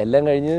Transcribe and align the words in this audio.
എല്ലാം 0.00 0.26
കഴിഞ്ഞ് 0.26 0.56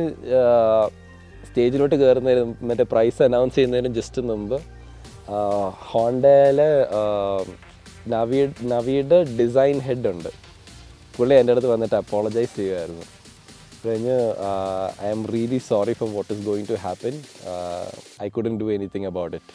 സ്റ്റേജിലോട്ട് 1.46 1.96
കയറുന്നതിന് 1.96 2.42
മറ്റേ 2.62 2.84
പ്രൈസ് 2.92 3.24
അനൗൺസ് 3.24 3.56
ചെയ്യുന്നതിന് 3.56 3.94
ജസ്റ്റ് 3.94 4.22
മുമ്പ് 4.22 4.58
ഹോണ്ടയിലെ 5.86 6.70
നവി 8.08 8.40
നവിയുടെ 8.64 9.18
ഡിസൈൻ 9.40 9.80
ഹെഡ് 9.80 10.08
ഉണ്ട്. 10.08 10.30
പുള്ളി 11.18 11.36
എന്റെ 11.36 11.54
അടുത്ത് 11.54 11.68
വന്നിട്ട് 11.68 11.96
അപ്പോളജൈസ് 11.96 12.56
ചെയ്യുമായിരുന്നു 12.56 13.06
കഴിഞ്ഞ് 13.86 14.16
I 15.04 15.10
am 15.10 15.22
really 15.34 15.60
sorry 15.68 15.94
for 15.94 16.10
what 16.14 16.34
is 16.34 16.44
going 16.46 16.68
to 16.70 16.78
happen 16.84 17.16
I 18.22 18.30
couldn't 18.30 18.56
do 18.62 18.68
anything 18.72 19.08
about 19.08 19.38
it 19.38 19.54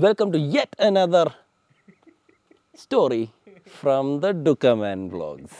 welcome 0.00 0.30
to 0.32 0.38
yet 0.38 0.74
another 0.80 1.26
story 2.74 3.22
from 3.78 4.20
the 4.20 4.30
Dukaman 4.46 5.00
vlogs. 5.12 5.54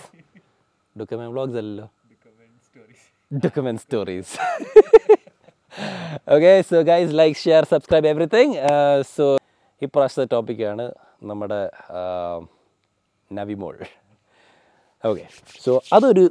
Dukaman 0.97 1.29
vlogs 1.35 1.55
അല്ലല്ലോ 1.61 1.87
Dukaman 3.31 3.77
stories. 3.79 4.31
okay, 6.35 6.57
so 6.63 6.79
guys, 6.83 7.11
like, 7.13 7.37
share, 7.37 7.65
subscribe, 7.73 8.07
everything. 8.13 8.51
Uh, 8.71 8.99
so, 9.15 9.27
ഇപ്രാവശ്യത്തെ 9.83 10.25
ടോപ്പിക്കാണ് 10.33 10.85
നമ്മുടെ 11.29 11.61
നവിമോൾ 13.31 13.75
okay 15.05 15.25
so 15.65 15.73
അതൊരു 15.97 16.25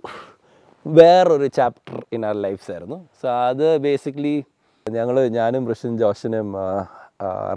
വേറൊരു 0.85 1.47
chapter 1.57 1.95
in 2.15 2.23
our 2.29 2.35
lives 2.45 2.69
ആയിരുന്നു 2.73 2.99
so 3.21 3.27
അത് 3.47 3.65
basically 3.85 4.35
ഞങ്ങൾ 4.85 5.17
ഞാനും 5.37 5.63
ഋഷൻ 5.71 5.93
ജോഷനും 6.03 6.49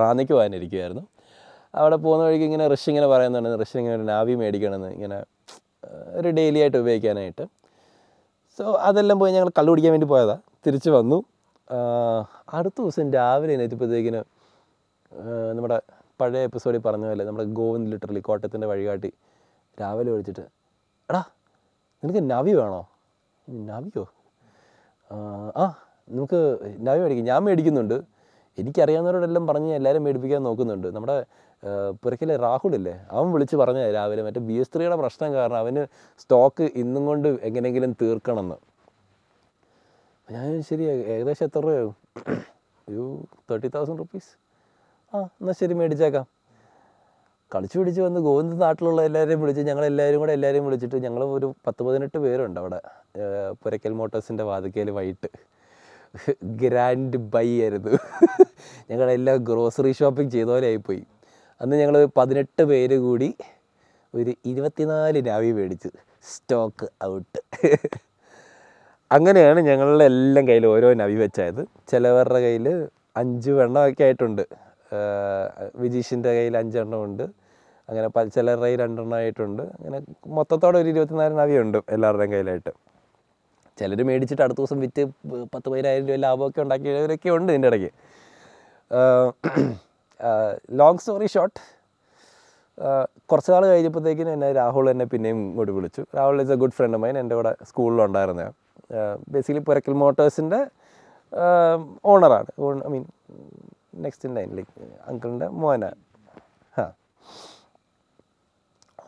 റാന്നിക്ക് 0.01 0.33
പോകാനിരിക്കുമായിരുന്നു 0.33 1.05
അവിടെ 1.75 1.97
പോകുന്ന 1.97 2.25
വഴിക്ക് 2.25 2.45
ഇങ്ങനെ 2.45 2.65
ഋഷി 2.75 2.89
ഇങ്ങനെ 2.91 3.07
പറയുന്നുണ്ട്. 3.07 3.63
ഋഷി 3.63 3.77
ഇങ്ങനെ 3.79 3.95
ഒരു 3.97 4.03
നാവി 4.03 4.35
മേടിക്കണമെന്ന് 4.35 4.91
ഇങ്ങനെ 4.97 5.19
ഒരു 6.19 6.29
ഡെയിലി 6.39 6.59
ആയിട്ട് 6.59 6.77
ഉപയോഗിക്കാനായിട്ട്. 6.77 7.45
സോ 8.59 8.65
അതെല്ലാം 8.89 9.19
പോയി 9.19 9.33
ഞങ്ങൾ 9.33 9.51
കള്ളു 9.59 9.71
കുടിക്കാൻ 9.71 9.93
വേണ്ടി 9.93 10.07
പോയതാ. 10.07 10.37
തിരിച്ച് 10.67 10.91
വന്നു. 10.91 11.19
അടുത്ത 12.55 12.79
ദിവസം 12.83 13.13
രാവിലെ 13.13 13.53
എണീറ്റപ്പോഴത്തേക്കിന് 13.55 14.21
നമ്മുടെ 15.55 15.77
പഴയ 16.21 16.43
എപ്പിസോഡിൽ 16.49 16.79
പറഞ്ഞ 16.79 17.05
പോലെ 17.07 17.25
നമ്മുടെ 17.25 17.45
ഗോവിന്ദ് 17.59 17.91
ലിറ്ററലി 17.93 18.21
കോട്ടയത്തിന്റെ 18.21 18.67
വഴികാട്ടി 18.67 19.11
രാവിലെ 19.81 20.11
വിളിച്ചിട്ട് 20.11 20.45
എടാ 21.11 21.23
നിനക്ക് 22.03 22.31
നവി 22.31 22.53
വേണോ? 22.53 22.81
നവിയോ? 23.49 24.05
ആ 25.57 25.65
നമുക്ക് 26.11 26.41
നവി 26.81 27.01
മേടിക്കും. 27.03 27.25
ഞാൻ 27.25 27.41
മേടിക്കുന്നുണ്ട്. 27.45 27.97
എനിക്കറിയാവുന്നവരോടെല്ലാം 28.61 29.45
പറഞ്ഞ് 29.51 29.71
എല്ലാവരും 29.79 30.03
മേടിപ്പിക്കാൻ 30.07 30.43
നോക്കുന്നുണ്ട്. 30.49 30.89
നമ്മുടെ 30.97 31.17
പുരക്കിലെ 32.03 32.35
രാഹുൽ 32.45 32.73
ഇല്ലേ 32.79 32.95
അവൻ 33.15 33.29
വിളിച്ച് 33.35 33.57
പറഞ്ഞ 33.63 33.81
രാവിലെ 33.97 34.23
മറ്റേ 34.27 34.41
ബി 34.49 34.57
എസ് 34.63 34.73
ത്രീയുടെ 34.75 34.97
പ്രശ്നം 35.03 35.31
കാരണം 35.37 35.59
അവന് 35.63 35.83
സ്റ്റോക്ക് 36.23 36.67
ഇന്നും 36.83 37.03
കൊണ്ട് 37.11 37.29
എങ്ങനെയെങ്കിലും 37.49 37.93
തീർക്കണമെന്ന്. 38.03 38.57
ഞാൻ 40.29 40.49
ശരി 40.69 40.85
ഏകദേശം 41.15 41.45
എത്ര 41.49 41.61
രൂപയാകും? 41.67 41.97
ഒരു 42.89 43.05
തേർട്ടി 43.51 43.69
തൗസൻഡ് 43.75 44.01
റുപ്പീസ് 44.03 44.31
ആ 45.13 45.19
എന്നാൽ 45.41 45.57
ശരി 45.61 45.75
മേടിച്ചേക്കാം. 45.81 46.27
കളിച്ചു 47.53 47.77
പിടിച്ച് 47.79 48.01
വന്ന് 48.05 48.21
ഗോവിന്ദ് 48.27 48.55
നാട്ടിലുള്ള 48.65 49.01
എല്ലാവരെയും 49.09 49.41
വിളിച്ച് 49.43 49.63
ഞങ്ങൾ 49.69 49.85
എല്ലാവരും 49.91 50.21
കൂടെ 50.23 50.33
എല്ലാവരെയും 50.39 50.65
വിളിച്ചിട്ട് 50.69 50.99
ഞങ്ങൾ 51.07 51.23
ഒരു 51.39 51.49
പത്ത് 51.67 51.83
പതിനെട്ട് 51.87 52.19
പേരുണ്ട് 52.25 52.59
അവിടെ 52.61 52.79
പുരക്കൽ 53.63 53.93
മോട്ടോഴ്സിന്റെ 53.99 54.45
വാതിക്കയിൽ 54.51 54.91
വൈകിട്ട്. 54.99 55.31
ഗ്രാൻഡ് 56.63 57.19
ബൈ 57.35 57.49
ആയിരുന്നു. 57.63 57.93
ഞങ്ങളെല്ലാം 58.91 59.37
ഗ്രോസറി 59.49 59.93
ഷോപ്പിംഗ് 60.01 60.33
ചെയ്ത 60.33 60.49
പോലെ 60.55 60.67
ആയിപ്പോയി. 60.67 61.03
അന്ന് 61.61 61.77
ഞങ്ങൾ 61.81 61.97
പതിനെട്ട് 62.19 62.63
പേര് 62.71 62.97
കൂടി 63.07 63.29
ഒരു 64.15 64.33
ഇരുപത്തിനാല് 64.51 65.19
രാവി 65.29 65.51
മേടിച്ച് 65.59 65.91
സ്റ്റോക്ക് 66.33 66.87
ഔട്ട്. 67.05 67.41
അങ്ങനെയാണ് 69.11 69.61
ഞങ്ങളുടെ 69.61 70.05
എല്ലാം 70.05 70.45
കയ്യിൽ 70.49 70.67
ഓരോ 70.67 70.89
നവി 71.03 71.17
വെച്ചായത്. 71.23 71.63
ചിലവരുടെ 71.91 72.41
കയ്യിൽ 72.47 72.67
അഞ്ച് 73.17 73.51
വെണ്ണമൊക്കെ 73.51 74.05
ആയിട്ടുണ്ട്. 74.05 74.43
വിജീഷിന്റെ 75.83 76.31
കയ്യിൽ 76.37 76.57
അഞ്ചെണ്ണമുണ്ട് 76.63 77.23
അങ്ങനെ 77.89 78.09
ചിലരുടെ 78.37 78.65
കയ്യിൽ 78.65 78.81
രണ്ടെണ്ണം 78.81 79.17
ആയിട്ടുണ്ട്. 79.17 79.63
അങ്ങനെ 79.63 79.99
മൊത്തത്തോടെ 80.39 80.79
ഒരു 80.79 80.89
ഇരുപത്തിനാല് 80.89 81.35
നവിയുണ്ട് 81.39 81.79
എല്ലാവരുടെയും 81.95 82.33
കയ്യിലായിട്ട്. 82.35 82.73
ചിലർ 83.79 84.01
മേടിച്ചിട്ട് 84.09 84.43
അടുത്ത 84.47 84.59
ദിവസം 84.61 84.79
വിറ്റ് 84.85 85.03
പത്ത് 85.53 85.67
പതിനായിരം 85.73 86.05
രൂപ 86.09 86.19
ലാഭമൊക്കെ 86.25 86.61
ഉണ്ടാക്കിയവരൊക്കെ 86.65 87.31
ഉണ്ട് 87.37 87.51
ഇതിന്റെ 87.53 87.69
ഇടയ്ക്ക്. 87.71 87.91
ലോങ് 90.81 91.01
സ്റ്റോറി 91.03 91.29
ഷോർട്ട് 91.35 91.61
കുറച്ച് 93.31 93.51
നാൾ 93.55 93.63
കഴിഞ്ഞപ്പോഴത്തേക്കിനും 93.71 94.33
എന്നെ 94.37 94.49
രാഹുൽ 94.61 94.87
എന്നെ 94.93 95.07
പിന്നെയും 95.13 95.39
ഇങ്ങോട്ട് 95.49 95.73
വിളിച്ചു. 95.79 96.03
Rahul 96.19 96.41
is 96.45 96.53
a 96.55 96.57
good 96.63 96.77
friend 96.79 96.99
mine 97.03 97.17
എന്റെ 97.23 97.35
കൂടെ 97.39 97.53
സ്കൂളിലുണ്ടായിരുന്ന 97.71 98.45
ബേസിക്കലി 99.35 99.63
പുരക്കൽ 99.69 99.95
മോട്ടേഴ്സിന്റെ 100.03 100.61
ഓണറാണ് 102.13 102.51
I 102.87 102.91
mean 102.95 103.05
next 104.05 104.27
in 104.29 104.33
line 104.39 104.51
like 104.59 104.73
അങ്കിളിന്റെ 105.11 105.49
മോനാണ് 105.63 105.99
ഹാ 106.75 106.87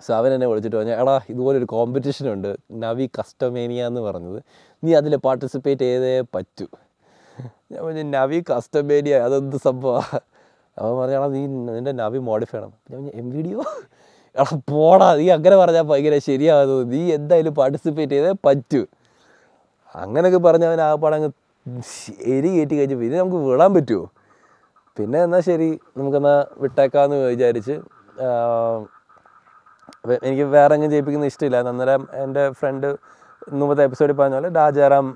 സോ 0.05 0.11
അവൻ 0.19 0.31
എന്നെ 0.37 0.47
വിളിച്ചിട്ട് 0.51 0.77
പറഞ്ഞു 0.79 0.95
എടാ 1.03 1.15
ഇതുപോലൊരു 1.33 1.69
കോമ്പറ്റീഷൻ 1.75 2.27
ഉണ്ട്. 2.35 2.51
നവി 2.85 3.07
കസ്റ്റമേനിയ 3.19 3.87
എന്ന് 3.91 4.01
പറഞ്ഞത്. 4.07 4.39
നീ 4.83 4.91
അതിൽ 5.01 5.13
പാർട്ടിസിപ്പേറ്റ് 5.27 5.85
ചെയ്തേ 5.91 6.15
പറ്റൂ. 6.37 6.67
ഞാൻ 7.73 7.81
പറഞ്ഞു 7.87 8.05
നവി 8.17 8.39
കസ്റ്റമേനിയ 8.51 9.15
അതെന്ത് 9.27 9.57
സംഭവമാണ് 9.67 10.21
അവൻ 10.77 10.93
പറഞ്ഞു 11.01 11.17
എടാ 11.19 11.29
നീ 11.37 11.43
നിന്റെ 11.77 11.93
നവി 12.03 12.19
മോഡിഫൈ 12.31 12.57
ചെയ്യണം. 12.57 12.73
ഞാൻ 12.91 12.97
പറഞ്ഞു 12.99 13.13
എം 13.21 13.27
വീഡിയോ 13.37 13.61
എടാ 14.37 14.45
പോടാ 14.73 15.09
നീ 15.21 15.27
അങ്ങനെ 15.37 15.57
പറഞ്ഞാൽ 15.63 15.85
ഭയങ്കര 15.91 16.17
ശരിയാകുന്നു 16.29 16.77
നീ 16.93 17.01
എന്തായാലും 17.17 17.55
പാർട്ടിസിപ്പേറ്റ് 17.61 18.15
ചെയ്തേ 18.17 18.33
പറ്റൂ. 18.47 18.81
അങ്ങനെയൊക്കെ 20.03 20.41
പറഞ്ഞ് 20.47 20.67
അവൻ 20.71 20.81
ആ 20.87 20.91
പടം 21.03 21.17
അങ്ങ് 21.19 21.31
എരി 22.37 22.49
കയറ്റി 22.55 22.75
കഴിഞ്ഞു 22.79 22.97
പിന്നെ 23.03 23.17
നമുക്ക് 23.21 23.41
വിടാൻ 23.49 23.71
പറ്റുമോ 23.77 24.07
പിന്നെ 24.97 25.19
എന്നാൽ 25.27 25.43
ശരി 25.49 25.69
നമുക്കെന്നാൽ 25.99 26.41
വിട്ടേക്കാമെന്ന് 26.63 27.29
വിചാരിച്ച് 27.35 27.77
വെ- 30.09 30.21
എനിക്ക് 30.23 30.43
വേറെ 30.55 30.75
എങ്ങും 30.75 30.91
ചെയ്യിപ്പിക്കുന്ന 30.91 31.27
ഇഷ്ടമില്ല. 31.27 31.59
അന്നേരം 31.65 32.03
എന്റെ 32.25 32.45
ഫ്രണ്ട് 32.53 32.89
മുമ്പത്തെ 33.55 33.83
എപ്പിസോഡിൽ 33.83 34.15
പറഞ്ഞ 34.15 34.35
പോലെ 34.35 34.51
രാജാറാം 34.59 35.07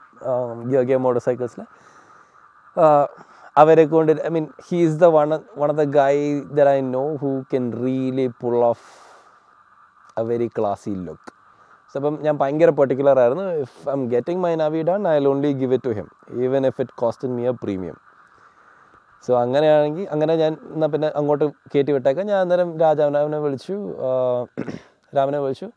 ഗിയ 0.82 0.96
മോട്ടോർ 0.98 1.22
സൈക്കിൾസിൽ 1.26 1.62
അവരെ 3.56 3.84
കൊണ്ട് 3.86 4.12
I 4.26 4.30
mean 4.30 4.46
he 4.66 4.78
is 4.84 4.98
the 4.98 5.06
one 5.16 5.30
one 5.58 5.68
of 5.70 5.78
the 5.78 5.86
guy 5.96 6.14
there 6.58 6.68
I 6.68 6.80
know 6.90 7.04
who 7.16 7.32
can 7.52 7.64
really 7.84 8.26
pull 8.42 8.56
off 8.64 8.86
a 10.16 10.24
very 10.24 10.48
classy 10.58 10.92
look 11.06 11.30
so 11.94 11.98
അപ്പം 12.00 12.14
ഞാൻ 12.22 12.36
ഭയങ്കര 12.38 12.70
പെർട്ടിക്കുലർ 12.78 13.18
ആയിരുന്നു. 13.20 13.44
If 13.64 13.88
I 13.88 13.92
am 13.92 14.08
getting 14.10 14.42
my 14.44 14.52
Navi 14.56 14.82
done 14.82 15.08
I 15.08 15.18
only 15.26 15.52
give 15.60 15.74
it 15.74 15.84
to 15.84 15.94
him 15.98 16.08
even 16.46 16.66
if 16.66 16.80
it 16.80 16.94
cost 16.96 17.28
me 17.36 17.44
premium 17.64 17.96
so 19.26 19.32
അങ്ങനെയാണെങ്കിൽ 19.42 20.06
അങ്ങനെ 20.14 20.34
ഞാൻ 20.42 20.52
എന്നാൽ 20.74 20.90
പിന്നെ 20.94 21.08
അങ്ങോട്ട് 21.20 21.44
കയറ്റി 21.72 21.92
വിട്ടേക്കാം. 21.96 22.26
ഞാൻ 22.30 22.38
അന്നേരം 22.44 22.70
രാജാവിനെ 22.84 23.40
വിളിച്ചു 23.46 23.76
രാമനെ 25.16 25.40
വിളിച്ചു. 25.44 25.68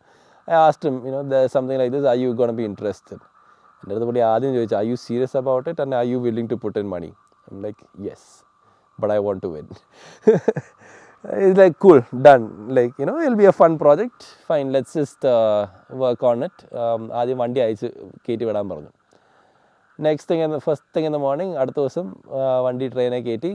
I 0.47 0.55
asked 0.65 0.89
you know 1.07 1.21
the 1.33 1.43
something 1.55 1.79
like 1.81 1.93
this 1.97 2.07
I 2.13 2.17
you 2.25 2.31
gonna 2.41 2.53
be 2.59 2.65
interested 2.71 3.21
എന്റെ 3.81 3.91
അടുത്ത് 3.93 4.07
പുള്ളി 4.09 4.23
ആദ്യം 4.33 4.53
ചോദിച്ചു 4.57 4.77
I 4.83 4.85
you 4.91 4.97
serious 5.07 5.35
about 5.41 5.67
it 5.71 5.83
and 5.85 5.97
I 6.03 6.05
you 6.13 6.19
willing 6.27 6.51
to 6.53 6.59
put 6.65 6.79
in 6.83 6.89
money 6.95 7.11
like 7.65 7.83
yes 8.09 8.29
but 8.99 9.13
I 9.17 9.19
want 9.27 9.43
to 9.47 9.51
win 9.57 9.67
it's 11.23 11.57
like 11.61 11.75
cool 11.83 11.99
done. 12.27 12.45
Like 12.77 12.93
you 12.99 13.05
know 13.07 13.17
a 13.49 13.51
fun 13.57 13.73
project. 13.81 14.19
Fine 14.47 14.71
let's 14.75 14.93
just 14.99 15.23
uh, 15.33 15.67
work 16.03 16.21
on 16.29 16.37
it. 16.47 16.55
Um, 16.81 17.01
ആദ്യം 17.19 17.37
വണ്ടി 17.41 17.59
അയച്ച് 17.65 17.87
കയറ്റി 18.25 18.45
വിടാൻ 18.49 18.65
പറഞ്ഞു. 18.71 18.91
Next 20.07 20.29
thing 20.31 20.43
in 20.45 20.53
first 20.67 20.89
thing 20.95 21.07
in 21.09 21.15
the 21.17 21.19
morning 21.25 21.55
അടുത്ത 21.61 21.77
ദിവസം 21.81 22.07
വണ്ടി 22.67 22.87
ട്രെയിനെ 22.93 23.19
കയറ്റി 23.27 23.51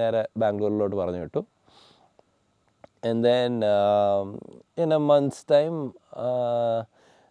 നേരെ 0.00 0.22
ബാംഗ്ലൂരിലോട്ട് 0.42 0.96
പറഞ്ഞു 1.02 1.22
വിട്ടു 1.26 1.42
and 3.02 3.24
then 3.24 3.62
um, 3.62 4.38
in 4.76 4.92
a 4.92 4.98
month's 4.98 5.44
time 5.44 5.76
uh, 6.12 6.82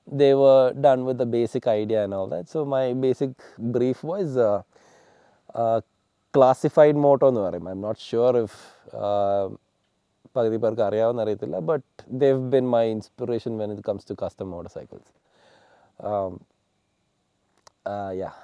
the 0.07 1.27
basic 1.29 1.67
idea 1.67 2.03
and 2.03 2.13
all 2.13 2.27
that 2.27 2.47
so 2.47 2.65
my 2.65 2.93
basic 2.93 3.31
brief 3.57 4.03
was 4.03 4.37
uh, 4.37 4.61
uh, 5.53 5.79
classified 6.33 6.97
moto 7.07 7.27
എന്ന് 7.31 7.41
പറയും 7.47 7.67
i'm 7.71 7.81
not 7.89 7.97
sure 8.09 8.33
if 8.45 8.53
uh, 9.05 9.45
പകുതി 10.35 10.57
പേർക്ക് 10.63 10.83
അറിയാവുന്ന 10.87 11.23
അറിയത്തില്ല 11.25 11.57
but 11.69 11.85
they've 12.19 12.43
been 12.53 12.67
my 12.75 12.83
inspiration 12.95 13.53
when 13.61 13.69
it 13.75 13.79
comes 13.87 14.03
to 14.09 14.13
custom 14.23 14.47
motorcycles 14.55 15.07
um, 16.09 16.33
uh, 17.91 18.11
yeah, 18.21 18.35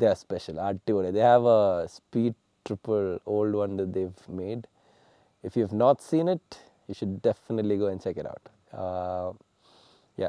they're 0.00 0.18
special. 0.26 0.56
അടിപൊളി 0.68 1.10
they 1.18 1.26
have 1.32 1.46
a 1.58 1.60
speed 1.96 2.34
triple 2.66 3.08
old 3.34 3.54
one 3.64 3.74
that 3.80 3.90
they've 3.98 4.22
made. 4.42 4.64
If 5.46 5.54
you 5.58 5.62
have 5.66 5.78
not 5.82 5.98
seen 6.10 6.26
it 6.34 6.56
you 6.88 6.94
should 6.98 7.16
definitely 7.26 7.76
go 7.80 7.86
and 7.90 8.02
check 8.04 8.20
it 8.20 8.30
out 8.34 8.46
yeah 10.22 10.28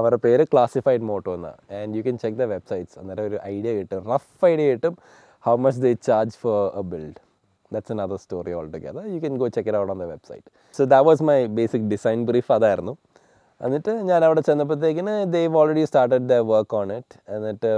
അവരുടെ 0.00 0.18
പേര് 0.26 0.44
classified 0.52 1.04
motto 1.10 1.32
എന്നാണ് 1.38 1.60
and 1.80 1.96
you 1.98 2.02
can 2.06 2.18
check 2.22 2.38
the 2.42 2.46
websites 2.54 2.96
അന്നേരം 3.00 3.24
ഒരു 3.30 3.38
idea 3.54 3.72
കിട്ടും. 3.78 4.00
Rough 4.12 4.44
idea 4.52 4.66
കിട്ടും. 4.72 4.94
How 5.46 5.54
much 5.66 5.80
they 5.86 5.92
charge 6.08 6.36
for 6.44 6.58
a 6.82 6.84
build 6.92 7.20
that's 7.74 7.92
an 7.94 8.00
other 8.06 8.20
story 8.24 8.52
all 8.58 8.68
together 8.76 9.04
you 9.14 9.18
can 9.24 9.36
go 9.42 9.48
check 9.56 9.68
it 9.70 9.80
out 9.82 9.92
on 9.94 10.00
the 10.04 10.08
website 10.14 10.46
so 10.78 10.84
that 10.94 11.08
was 11.10 11.22
my 11.30 11.38
basic 11.60 11.86
design 11.94 12.22
brief 12.30 12.50
അതായിരുന്നു. 12.58 12.94
എന്നിട്ട് 13.60 13.92
ഞാൻ 14.10 14.20
അവിടെ 14.24 14.40
ചെന്നപ്പോഴത്തേക്കിന് 14.40 15.14
they've 15.32 15.56
already 15.60 15.84
started 15.84 16.28
the 16.32 16.34
work 16.50 16.76
on 16.80 16.90
it 16.96 17.16
എന്നിട്ട് 17.36 17.70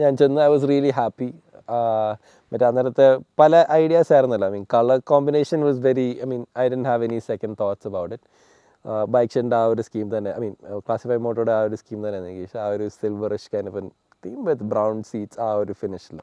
ഞാൻ 0.00 0.12
ചെന്ന് 0.16 0.40
I 0.42 0.48
was 0.54 0.68
really 0.68 0.92
happy 0.98 1.28
മറ്റേ 2.52 2.64
അന്നേരത്തെ 2.68 3.06
പല 3.38 3.54
ഐഡിയാസ് 3.72 4.12
ആയിരുന്നല്ലോ. 4.12 4.46
I 4.48 4.52
mean 4.52 4.64
colour 4.74 4.98
combination 5.12 5.64
was 5.64 5.78
very 5.78 6.08
I 6.22 6.26
mean 6.32 6.42
I 6.58 6.66
don't 6.68 6.84
have 6.84 7.04
any 7.04 7.18
second 7.28 7.56
thoughts 7.60 7.88
about 7.88 8.14
it 8.14 8.26
ബൈക്സിന്റെ 9.08 9.56
ആ 9.56 9.64
ഒരു 9.64 9.82
സ്കീം 9.82 10.16
തന്നെ 10.16 10.30
ഐ 10.36 10.40
മീൻ 10.40 10.54
ക്ലാസിഫൈ 10.86 11.18
മോട്ടോയുടെ 11.26 11.52
ആ 11.52 11.60
ഒരു 11.60 11.76
സ്കീം 11.76 12.00
തന്നെ 12.06 12.18
എനിക്ക് 12.24 12.58
ആ 12.58 12.68
ഒരു 12.68 12.86
silverish 12.98 13.50
kind 13.54 13.82
theme 14.22 14.38
with 14.44 14.66
brown 14.72 15.02
seats 15.02 15.40
ആ 15.40 15.50
ഒരു 15.54 15.72
ഫിനിഷിൽ 15.72 16.18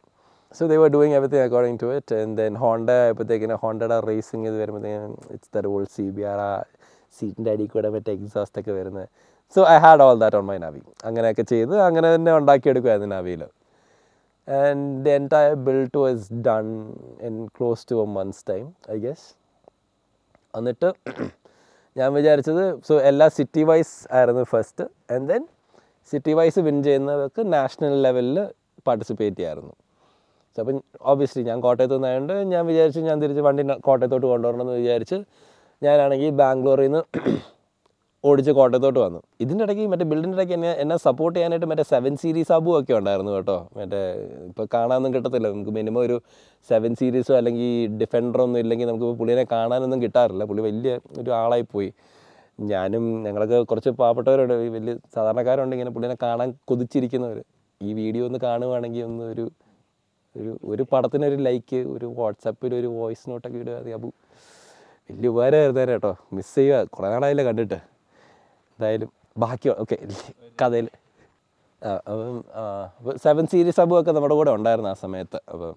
so 0.55 0.65
they 0.67 0.75
were 0.77 0.89
doing 0.89 1.15
everything 1.15 1.41
according 1.41 1.79
to 1.81 1.87
it 1.97 2.15
and 2.15 2.35
then 2.37 2.53
Honda 2.55 2.89
ആയപ്പോഴത്തേക്കിന് 3.03 3.55
ഹോണ്ടയുടെ 3.63 3.97
റേസിംഗ് 4.07 4.47
ഇത് 4.47 4.57
വരുമ്പോഴത്തേക്കും 4.61 5.15
it's 5.33 5.51
the 5.57 5.65
old 5.67 5.89
C 5.89 6.05
B 6.09 6.23
R 6.23 6.39
ആ 6.39 6.51
സീറ്റിന്റെ 7.15 7.51
അടിയിൽ 7.51 7.69
കൂടെ 7.69 7.89
മറ്റേ 7.89 8.11
എക്സോസ്റ്റ് 8.11 8.59
ഒക്കെ 8.61 8.71
വരുന്നത്. 8.71 9.07
So 9.55 9.61
I 9.69 9.75
had 9.77 10.01
all 10.01 10.17
that 10.19 10.37
on 10.37 10.45
my 10.45 10.57
Navi 10.57 10.81
അങ്ങനെയൊക്കെ 11.05 11.41
ചെയ്ത് 11.41 11.75
അങ്ങനെ 11.81 12.15
തന്നെ 12.15 12.31
ഉണ്ടാക്കിയെടുക്കുമായിരുന്നു 12.37 13.09
നാവിയിൽ 13.15 13.43
and 14.47 15.05
the 15.05 15.09
entire 15.09 15.53
build 15.53 15.97
was 15.97 16.27
done 16.33 16.67
in 17.21 17.47
close 17.57 17.85
to 17.91 17.97
a 18.01 18.07
months 18.11 18.43
time 18.49 18.65
I 18.91 18.97
guess 18.97 19.27
എന്നിട്ട് 20.53 20.89
ഞാൻ 21.95 22.13
വിചാരിച്ചത് 22.13 22.63
സോ 22.87 22.95
എല്ലാ 23.01 23.27
സിറ്റി 23.29 23.63
വൈസ് 23.63 23.95
ആയിരുന്നു 24.13 24.43
first 24.43 24.85
and 25.13 25.27
then 25.29 25.43
city 26.11 26.33
wise 26.33 26.59
win 26.59 26.83
ചെയ്യുന്നവർക്ക് 26.83 27.53
നാഷണൽ 27.53 27.95
ലെവലിൽ 28.01 28.37
പാർട്ടിസിപ്പേറ്റ് 28.87 29.37
ചെയ്യായിരുന്നു 29.37 29.73
അപ്പം 30.61 30.77
ഓബിയസ്ലി 31.11 31.43
ഞാൻ 31.49 31.59
കോട്ടയത്ത് 31.65 31.95
നിന്നായതുകൊണ്ട് 31.95 32.33
ഞാൻ 32.53 32.63
വിചാരിച്ചു 32.71 33.01
ഞാൻ 33.09 33.17
തിരിച്ച് 33.23 33.43
വണ്ടി 33.47 33.63
കോട്ടയത്തോട്ട് 33.87 34.27
കൊണ്ടുവരണമെന്ന് 34.27 34.75
വിചാരിച്ച് 34.81 35.17
ഞാനാണെങ്കിൽ 35.81 36.31
ബാംഗ്ലൂരിൽ 36.41 36.85
നിന്ന് 36.87 37.03
ഓടിച്ച് 38.23 38.51
കോട്ടയത്തോട്ട് 38.57 38.99
വന്നു. 38.99 39.19
ഇതിന്റെ 39.43 39.63
ഇടയ്ക്ക് 39.65 39.83
മറ്റേ 39.91 40.05
ബിൽഡിന്റെ 40.11 40.35
ഇടയ്ക്ക് 40.37 40.53
എന്നെ 40.53 40.69
എന്നെ 40.83 40.95
സപ്പോർട്ട് 41.05 41.35
ചെയ്യാനായിട്ട് 41.37 41.67
മറ്റേ 41.71 41.83
സെവൻ 41.91 42.13
സീരീസ് 42.23 42.51
അബു 42.55 42.71
ഒക്കെ 42.79 42.93
ഉണ്ടായിരുന്നു 42.99 43.31
കേട്ടോ. 43.35 43.57
മറ്റേ 43.77 43.99
ഇപ്പോൾ 44.49 44.65
കാണാനൊന്നും 44.73 45.11
കിട്ടത്തില്ല. 45.15 45.47
നമുക്ക് 45.53 45.73
മിനിമം 45.77 46.01
ഒരു 46.05 46.15
സെവൻ 46.69 46.93
സീരീസോ 47.01 47.33
അല്ലെങ്കിൽ 47.39 47.69
ഡിഫൻഡറോ 48.01 48.43
ഒന്നും 48.47 48.59
ഇല്ലെങ്കിൽ 48.63 48.87
നമുക്ക് 48.91 49.09
പുള്ളിനെ 49.19 49.45
കാണാനൊന്നും 49.53 50.01
കിട്ടാറില്ല. 50.05 50.43
പുള്ളി 50.51 50.63
വലിയ 50.69 50.93
ഒരു 51.21 51.31
ആളായി 51.41 51.65
പോയി. 51.75 51.89
ഞാനും 52.73 53.05
ഞങ്ങളൊക്കെ 53.25 53.59
കുറച്ച് 53.71 53.93
പാവപ്പെട്ടവരുണ്ട്. 54.01 54.55
വലിയ 54.77 54.95
സാധാരണക്കാരുണ്ട് 55.15 55.75
ഇങ്ങനെ 55.77 55.93
പുള്ളിനെ 55.97 56.17
കാണാൻ 56.25 56.49
കൊതിച്ചിരിക്കുന്നവർ 56.71 57.39
ഈ 57.81 57.91
വീഡിയോ 57.93 58.25
ഒന്ന് 58.29 58.39
കാണുവാണെങ്കിൽ 58.47 59.03
ഒന്ന് 59.09 59.25
ഒരു 59.33 59.45
ഒരു 60.41 60.51
ഒരു 60.71 60.83
പടത്തിനൊരു 60.91 61.37
ലൈക്ക് 61.47 61.79
ഒരു 61.95 62.07
വാട്സപ്പിൽ 62.19 62.75
ഒരു 62.75 62.87
വോയിസ് 62.99 63.25
നോട്ടൊക്കെ 63.29 63.57
ഇടുക 63.63 63.75
അത് 63.81 63.89
അപ്പോൾ 63.97 64.11
വലിയ 65.09 65.29
ഉപകാരമായിരുന്നു 65.33 65.93
കേട്ടോ. 65.93 66.11
മിസ് 66.33 66.55
ചെയ്യുക. 66.55 66.83
കുറേ 66.95 67.09
നാളായില്ല 67.09 67.43
കണ്ടിട്ട്. 67.43 67.77
എന്തായാലും 68.73 69.09
ബാക്കി 69.43 69.69
ഓക്കെ 69.69 69.97
കഥയിൽ 70.61 70.87
അപ്പം 72.11 72.37
സെവൻ 73.23 73.45
സീരീസ് 73.47 73.79
അബു 73.81 73.95
ഒക്കെ 73.99 74.11
നമ്മുടെ 74.11 74.35
കൂടെ 74.35 74.51
ഉണ്ടായിരുന്നു 74.57 74.89
ആ 74.89 74.93
സമയത്ത്. 74.93 75.39
അപ്പം 75.53 75.73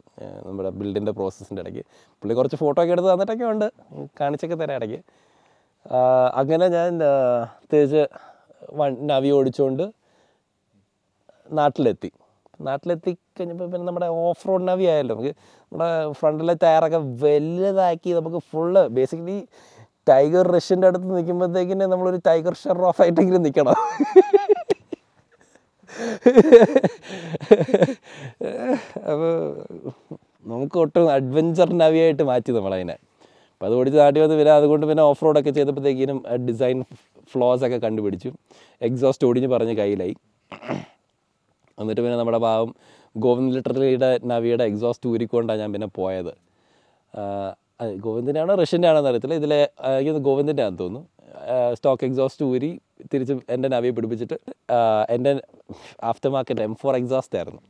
നമ്മുടെ 0.47 0.71
ബിൽഡിന്റെ 0.81 1.13
പ്രോസസ്സിന്റെ 1.13 1.63
ഇടയ്ക്ക്. 1.63 1.83
പുള്ളി 2.21 2.35
കുറച്ച് 2.35 2.57
ഫോട്ടോ 2.57 2.79
ഒക്കെ 2.83 2.93
എടുത്ത് 2.93 3.09
തന്നിട്ടൊക്കെ 3.13 3.45
ഉണ്ട്. 3.45 3.67
കാണിച്ചൊക്കെ 4.21 4.57
തരാം 4.57 4.77
ഇടയ്ക്ക്. 4.77 5.01
അങ്ങനെ 6.41 6.69
ഞാൻ 6.69 7.01
തിരിച്ച് 7.73 8.03
വൺ 8.81 9.07
നവി 9.07 9.31
ഓടിച്ചുകൊണ്ട് 9.31 9.85
നാട്ടിലെത്തി. 11.59 12.11
നാട്ടിലെത്തി 12.61 13.13
കഴിഞ്ഞപ്പോൾ 13.41 13.69
പിന്നെ 13.73 13.87
നമ്മുടെ 13.91 14.09
ഓഫ് 14.25 14.47
റോഡ് 14.49 14.67
നവി 14.71 14.87
ആയാലും 14.93 15.13
നമുക്ക് 15.15 15.33
നമ്മുടെ 15.73 15.91
ഫ്രണ്ടിലെ 16.21 16.55
ടയറൊക്കെ 16.65 17.01
വലുതാക്കി 17.25 18.13
നമുക്ക് 18.21 18.41
ഫുള്ള് 18.53 18.83
ബേസിക്കലി 18.99 19.39
ടൈഗർ 20.11 20.47
റഷ്യന്റെ 20.57 20.87
അടുത്ത് 20.91 21.09
നിൽക്കുമ്പോഴത്തേക്കിന് 21.17 21.87
നമ്മളൊരു 21.93 22.19
ടൈഗർ 22.29 22.55
ഷെറോഫ് 22.63 23.01
ആയിട്ടെങ്കിലും 23.03 23.43
നിൽക്കണം. 23.47 23.77
അപ്പോൾ 29.11 29.33
നമുക്ക് 30.51 30.77
ഒട്ടും 30.83 31.07
അഡ്വഞ്ചർ 31.17 31.69
നവിയായിട്ട് 31.83 32.25
മാറ്റി 32.31 32.51
നമ്മളതിനെ. 32.59 32.97
അപ്പോൾ 33.55 33.67
അത് 33.69 33.75
ഓടിച്ച് 33.79 33.99
നാട്ടി 34.03 34.19
വന്ന് 34.23 34.37
പിന്നെ 34.39 34.53
അതുകൊണ്ട് 34.59 34.85
പിന്നെ 34.91 35.03
ഓഫ് 35.09 35.23
റോഡൊക്കെ 35.25 35.53
ചെയ്തപ്പോഴത്തേക്കിനും 35.57 36.19
ഡിസൈൻ 36.49 36.79
ഫ്ലോസ് 37.33 37.63
ഒക്കെ 37.67 37.79
കണ്ടുപിടിച്ചു. 37.87 38.31
എക്സോസ്റ്റ് 38.89 39.27
ഓടിഞ്ഞ് 39.29 39.49
പറഞ്ഞ് 39.55 39.75
കയ്യിലായി. 39.81 40.15
എന്നിട്ട് 41.79 42.01
പിന്നെ 42.05 42.17
നമ്മുടെ 42.21 42.41
പാവം 42.47 42.71
ഗോവിന്ദ് 43.17 43.55
ലിറ്ററിയുടെ 43.57 44.11
നവിയുടെ 44.33 44.65
എക്സോസ്റ്റ് 44.71 45.09
ഊരിക്കൊണ്ടാണ് 45.13 45.61
ഞാൻ 45.63 45.71
പിന്നെ 45.75 45.89
പോയത്. 45.99 46.33
ഗോവിന്ദിന്റെ 48.05 48.41
ആണോ 48.43 48.55
റഷ്യന്റെ 48.63 48.89
ആണോ 48.91 48.99
എന്നറിയത്തില്ല. 49.03 49.37
ഇതിലെ 49.41 49.61
എനിക്ക് 49.99 50.23
ഗോവിന്ദിന്റെ 50.29 50.63
ആണെന്ന് 50.67 50.81
തോന്നുന്നു. 50.83 51.09
സ്റ്റോക്ക് 51.79 52.05
എക്സോസ്റ്റ് 52.09 52.45
ഊരി 52.53 52.71
തിരിച്ച് 53.13 53.35
എന്റെ 53.55 53.69
നവിയെ 53.75 53.93
പിടിപ്പിച്ചിട്ട് 53.97 54.37
എന്റെ 55.15 55.33
after 56.11 56.31
market 56.35 56.65
M 56.69 56.75
four 56.83 56.95
exhaust 57.01 57.37
ആയിരുന്നു. 57.39 57.63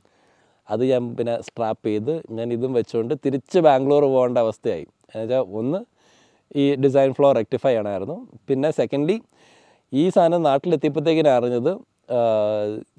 അത് 0.69 0.83
ഞാൻ 0.91 1.03
പിന്നെ 1.19 1.35
സ്ട്രാപ്പ് 1.47 1.87
ചെയ്ത് 1.91 2.13
ഞാൻ 2.39 2.49
ഇതും 2.57 2.73
വെച്ചുകൊണ്ട് 2.79 3.15
തിരിച്ച് 3.25 3.59
ബാംഗ്ലൂർ 3.67 4.05
പോകേണ്ട 4.15 4.39
അവസ്ഥയായി. 4.47 4.87
എന്നുവെച്ചാൽ 5.13 5.45
ഒന്ന് 5.61 5.81
ഈ 6.61 6.65
ഡിസൈൻ 6.85 7.11
ഫ്ലോ 7.19 7.29
റെക്ടിഫൈ 7.41 7.71
ചെയ്യണമായിരുന്നു. 7.71 8.17
പിന്നെ 8.49 8.71
സെക്കൻഡ്ലി 8.81 9.17
ഈ 9.93 10.05
സാധനം 10.17 10.43
നാട്ടിലെത്തിയപ്പോഴത്തേക്കിനും 10.49 11.33
അറിഞ്ഞത് 11.39 11.73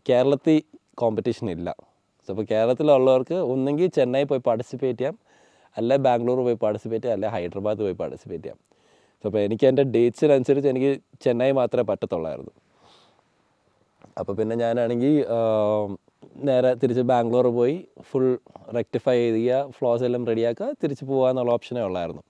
കേരളത്തിൽ 0.09 0.57
കോമ്പറ്റീഷൻ 1.01 1.47
ഇല്ല. 1.55 1.69
അപ്പോൾ 2.33 2.45
കേരളത്തിലുള്ളവർക്ക് 2.51 3.38
ഒന്നെങ്കിൽ 3.54 3.88
ചെന്നൈ 3.98 4.24
പോയി 4.31 4.42
പാർട്ടിസിപ്പേറ്റ് 4.48 5.00
ചെയ്യാം. 5.00 5.16
അല്ലെ 5.78 5.95
ബാംഗ്ലൂർ 6.06 6.39
പോയി 6.48 6.57
പാർട്ടിസിപ്പേറ്റ് 6.63 7.06
ചെയ്യാം. 7.06 7.18
അല്ലെ 7.18 7.30
ഹൈദരാബാദ് 7.36 7.81
പോയി 7.88 7.98
പാർട്ടിസിപ്പേറ്റ് 8.01 8.44
ചെയ്യാം. 8.44 8.60
സോ 9.22 9.25
അപ്പോൾ 9.30 9.42
എനിക്ക് 9.48 9.66
എന്റെ 9.69 9.83
ഡേറ്റ്സിനനുസരിച്ച് 9.95 10.69
എനിക്ക് 10.74 10.92
ചെന്നൈ 11.24 11.51
മാത്രമേ 11.62 11.86
പറ്റത്തുള്ളായിരുന്നു. 11.92 12.54
അപ്പോൾ 14.19 14.33
പിന്നെ 14.39 14.56
ഞാനാണെങ്കിൽ 14.56 15.13
നേരെ 16.48 16.72
തിരിച്ച് 16.81 17.04
ബാംഗ്ലൂർ 17.12 17.48
പോയി 17.60 17.75
ഫുൾ 18.10 18.25
റെക്ടിഫൈ 18.78 19.16
ചെയ്യുക 19.36 19.72
ഫ്ലോസ് 19.78 20.04
എല്ലാം 20.07 20.24
റെഡിയാക്കുക 20.31 20.68
തിരിച്ച് 20.83 21.06
പോകുക 21.06 21.30
എന്നുള്ള 21.30 21.51
ഓപ്ഷനേ 21.57 21.81
ഉള്ളായിരുന്നു. 21.81 22.24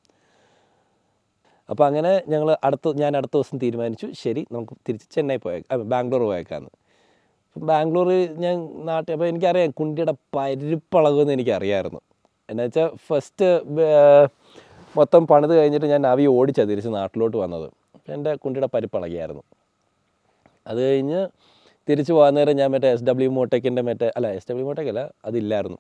അപ്പോൾ 1.72 1.86
അങ്ങനെ 1.88 2.12
ഞങ്ങൾ 2.32 2.50
അടുത്ത 2.68 2.94
ഞാൻ 3.02 3.12
അടുത്ത 3.18 3.36
ദിവസം 3.38 3.58
തീരുമാനിച്ചു. 3.64 4.08
ശരി 4.24 4.42
നമുക്ക് 4.52 4.74
തിരിച്ച് 4.88 5.08
ചെന്നൈ 5.16 5.38
പോയേക്കാം 5.46 5.90
ബാംഗ്ലൂർ 5.94 6.24
പോയേക്കാന്ന്. 6.30 6.70
അപ്പം 6.70 6.81
ബാംഗ്ലൂർ 7.58 8.10
ഞാൻ 8.44 8.86
നാട്ടിൽ 8.86 9.14
അപ്പോൾ 9.14 9.26
എനിക്കറിയാം 9.26 9.72
കുണ്ടിയുടെ 9.72 10.14
പരിപ്പളകുമെന്ന് 10.36 11.34
എനിക്കറിയായിരുന്നു. 11.34 12.00
എന്നു 12.50 12.64
വെച്ചാൽ 12.64 12.90
ഫസ്റ്റ് 13.08 13.46
മൊത്തം 14.98 15.28
പണിത് 15.28 15.56
കഴിഞ്ഞിട്ട് 15.56 15.86
ഞാൻ 15.86 16.02
നവി 16.02 16.26
ഓടിച്ചാണ് 16.26 16.70
തിരിച്ച് 16.70 16.90
നാട്ടിലോട്ട് 16.94 17.38
വന്നത്. 17.38 17.72
എന്റെ 18.12 18.36
കുണ്ടിയുടെ 18.36 18.70
പരിപ്പളകിയായിരുന്നു. 18.74 19.44
അത് 20.68 20.90
കഴിഞ്ഞ് 20.90 21.28
തിരിച്ച് 21.90 22.14
പോകാൻ 22.14 22.34
നേരം 22.34 22.56
ഞാൻ 22.56 22.72
മറ്റേ 22.72 22.90
എസ് 22.94 23.04
ഡബ്ല്യു 23.04 23.30
മോട്ടേക്കിന്റെ 23.30 23.82
മറ്റേ 23.82 24.12
അല്ല 24.16 24.28
എസ് 24.32 24.46
ഡബ്ല്യു 24.50 24.66
മോട്ടേക്ക് 24.66 24.90
അല്ല 24.90 25.12
അതില്ലായിരുന്നു 25.26 25.78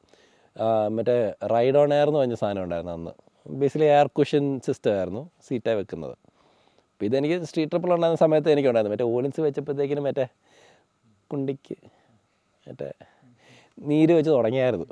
മറ്റേ 0.88 1.34
റൈഡ് 1.54 1.78
ഓൺ 1.78 1.94
എയർ 1.94 2.08
എന്ന് 2.08 2.20
പറഞ്ഞ 2.20 2.34
സാധനം 2.34 2.64
ഉണ്ടായിരുന്നു 2.64 2.94
അന്ന്. 2.94 3.12
ബേസിക്കലി 3.48 3.90
എയർ 3.90 4.08
കുഷൻ 4.08 4.60
സിസ്റ്റം 4.60 4.94
ആയിരുന്നു 4.94 5.30
സീറ്റായി 5.48 5.78
വെക്കുന്നത്. 5.78 6.12
അപ്പോൾ 6.12 7.06
ഇതെനിക്ക് 7.06 7.44
സ്ട്രീറ്റ് 7.44 7.72
ട്രിപ്പിൾ 7.72 7.94
ഉണ്ടായിരുന്ന 7.94 8.28
സമയത്ത് 8.28 8.52
എനിക്കുണ്ടായിരുന്നു. 8.52 8.96
മറ്റേ 8.96 9.18
ഓലൻസ് 9.18 9.42
വെച്ചപ്പോഴത്തേക്കിനും 9.42 10.04
മറ്റേ 10.04 10.28
കുണ്ടിക്ക് 11.32 11.76
മറ്റേ 12.68 12.92
നീര് 13.80 14.14
വെച്ച് 14.14 14.32
തുടങ്ങിയായിരുന്നു. 14.32 14.86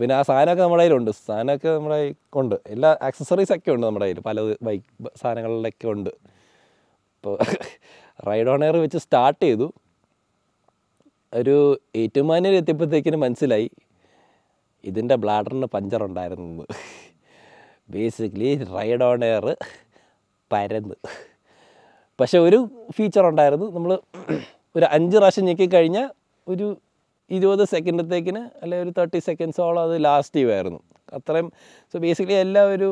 പിന്നെ 0.00 0.14
ആ 0.14 0.22
സാധനമൊക്കെ 0.22 0.62
നമ്മുടെ 0.62 0.82
കയ്യിലുണ്ട്. 0.82 1.10
സാധനമൊക്കെ 1.10 1.68
നമ്മുടെ 1.68 2.14
ഉണ്ട്. 2.34 2.56
എല്ലാ 2.66 2.98
ആക്സസറീസ് 3.02 3.52
ഒക്കെ 3.52 3.70
ഉണ്ട് 3.70 3.86
നമ്മുടെ 3.86 4.04
കയ്യിൽ 4.04 4.20
പല 4.20 4.54
ബൈക്ക് 4.62 4.84
സാധനങ്ങളിലൊക്കെ 5.16 5.88
ഉണ്ട്. 5.88 6.10
ഇപ്പോൾ 6.10 7.38
റൈഡ് 8.26 8.64
എയർ 8.64 8.76
വെച്ച് 8.76 8.98
സ്റ്റാർട്ട് 8.98 9.44
ചെയ്തു. 9.44 9.72
ഒരു 11.34 11.80
ഏറ്റുമാനൂർ 11.96 12.54
എത്തിയപ്പോഴത്തേക്കിന് 12.54 13.16
മനസ്സിലായി. 13.16 13.70
ഇതിന്റെ 14.84 15.14
ബ്ലാഡറിന് 15.14 15.66
പഞ്ചർ 15.66 16.04
ഉണ്ടായിരുന്നു. 16.04 16.66
ബേസിക്കലി 17.90 18.64
റൈഡ് 18.64 19.04
ഓൺ 19.04 19.24
എയർ 19.24 19.56
പരന്ന്. 20.52 20.94
പക്ഷെ 22.20 22.38
ഒരു 22.38 22.58
ഫീച്ചർ 22.92 23.26
ഉണ്ടായിരുന്നു. 23.26 23.66
നമ്മൾ 23.70 24.00
ഒരു 24.78 24.86
അഞ്ച് 24.96 25.16
പ്രാവശ്യം 25.18 25.46
ഞെക്കിക്കഴിഞ്ഞാൽ 25.50 26.08
ഒരു 26.46 26.66
ഇരുപത് 27.36 27.62
സെക്കൻഡത്തേക്കിന് 27.74 28.42
അല്ലെങ്കിൽ 28.62 28.84
ഒരു 28.86 28.92
തേർട്ടി 28.98 29.20
സെക്കൻഡ്സോളം 29.28 29.82
അത് 29.86 29.94
ലാസ്റ്റ് 30.08 30.36
ചെയ്യുമായിരുന്നു 30.36 30.80
അത്രയും 31.16 31.48
സോ 31.92 31.98
ബേസിക്കലി 32.04 32.38
എല്ലാ 32.46 32.62
ഒരു 32.74 32.88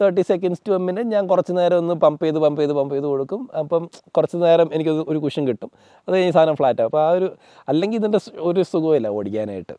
thirty 0.00 0.22
seconds 0.28 0.62
to 0.66 0.72
a 0.76 0.78
minute 0.86 1.10
ഞാൻ 1.14 1.24
കുറച്ച് 1.30 1.52
നേരം 1.58 1.76
ഒന്ന് 1.82 1.94
പമ്പ് 2.04 2.22
ചെയ്ത് 2.24 2.38
പമ്പ് 2.44 2.60
ചെയ്ത് 2.60 2.72
പമ്പ് 2.78 2.94
ചെയ്ത് 2.94 3.06
കൊടുക്കും. 3.10 3.40
അപ്പം 3.60 3.82
കുറച്ച് 4.16 4.38
നേരം 4.44 4.68
എനിക്ക് 4.76 4.92
ഒരു 5.12 5.18
കുഷൻ 5.24 5.42
കിട്ടും. 5.50 5.70
അത് 6.08 6.12
കഴിഞ്ഞ് 6.14 6.34
സാധനം 6.36 6.56
ഫ്ലാറ്റ് 6.60 6.80
ആവും. 6.82 6.90
അപ്പോൾ 6.90 7.02
ആ 7.04 7.10
ഒരു 7.18 7.28
അല്ലെങ്കിൽ 7.68 7.98
ഇതിന്റെ 8.00 8.20
ഒരു 8.50 8.62
സുഖമില്ല 8.72 9.08
ഓടിക്കാനായിട്ട്. 9.18 9.74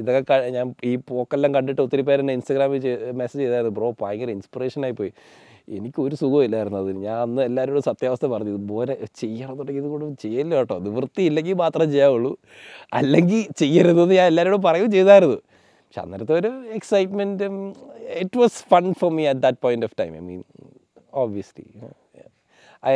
ഇതൊക്കെ 0.00 0.38
ഞാൻ 0.56 0.74
ഈ 0.90 0.94
പോക്കെല്ലാം 1.10 1.52
കണ്ടിട്ട് 1.56 1.80
ഒത്തിരി 1.86 2.04
പേരെന്നെ 2.08 2.34
ഇൻസ്റ്റാഗ്രാമിൽ 2.38 2.82
മെസ്സേജ് 3.22 3.42
ചെയ്തായിരുന്നു. 3.44 3.74
ബ്രോ 3.78 3.90
ഭയങ്കര 4.02 4.30
ഇൻസ്പിറേഷനായി 4.38 4.96
പോയി. 5.02 5.12
എനിക്ക് 5.68 6.00
ഒരു 6.02 6.14
സുഖമില്ലായിരുന്നു 6.14 6.78
അതിന്. 6.78 6.98
ഞാൻ 7.06 7.16
അന്ന് 7.24 7.42
എല്ലാവരോടും 7.42 7.82
സത്യാവസ്ഥ 7.82 8.26
പറഞ്ഞു 8.26 8.50
ബോരെ 8.50 8.94
പോലെ 8.94 9.08
ചെയ്യണം 9.20 9.58
തുടങ്ങി 9.58 9.80
ഇത് 9.82 9.88
കൊണ്ട് 9.92 10.20
ചെയ്യല്ലോ 10.24 10.58
കേട്ടോ. 10.58 10.78
നിവൃത്തിയില്ലെങ്കിൽ 10.78 11.54
മാത്രമേ 11.54 11.90
ചെയ്യാവുള്ളൂ. 11.92 12.32
അല്ലെങ്കിൽ 13.00 13.42
ചെയ്യരുതെന്ന് 13.62 14.14
ഞാൻ 14.14 14.26
എല്ലാവരോടും 14.32 14.62
പറയുകയും 14.62 14.92
ചെയ്തായിരുന്നു. 14.96 15.38
പക്ഷെ 15.84 16.00
അന്നേരത്തെ 16.04 16.34
ഒരു 16.40 16.50
എക്സൈറ്റ്മെന്റും 16.78 17.56
it 18.22 18.38
was 18.42 18.58
fun 18.70 18.92
for 19.00 19.10
me 19.12 19.24
at 19.32 19.42
that 19.46 19.58
point 19.64 19.86
of 19.88 19.96
time 20.00 20.12
I 20.16 20.22
mean 20.28 20.42
obviously 21.22 21.66
I 22.86 22.94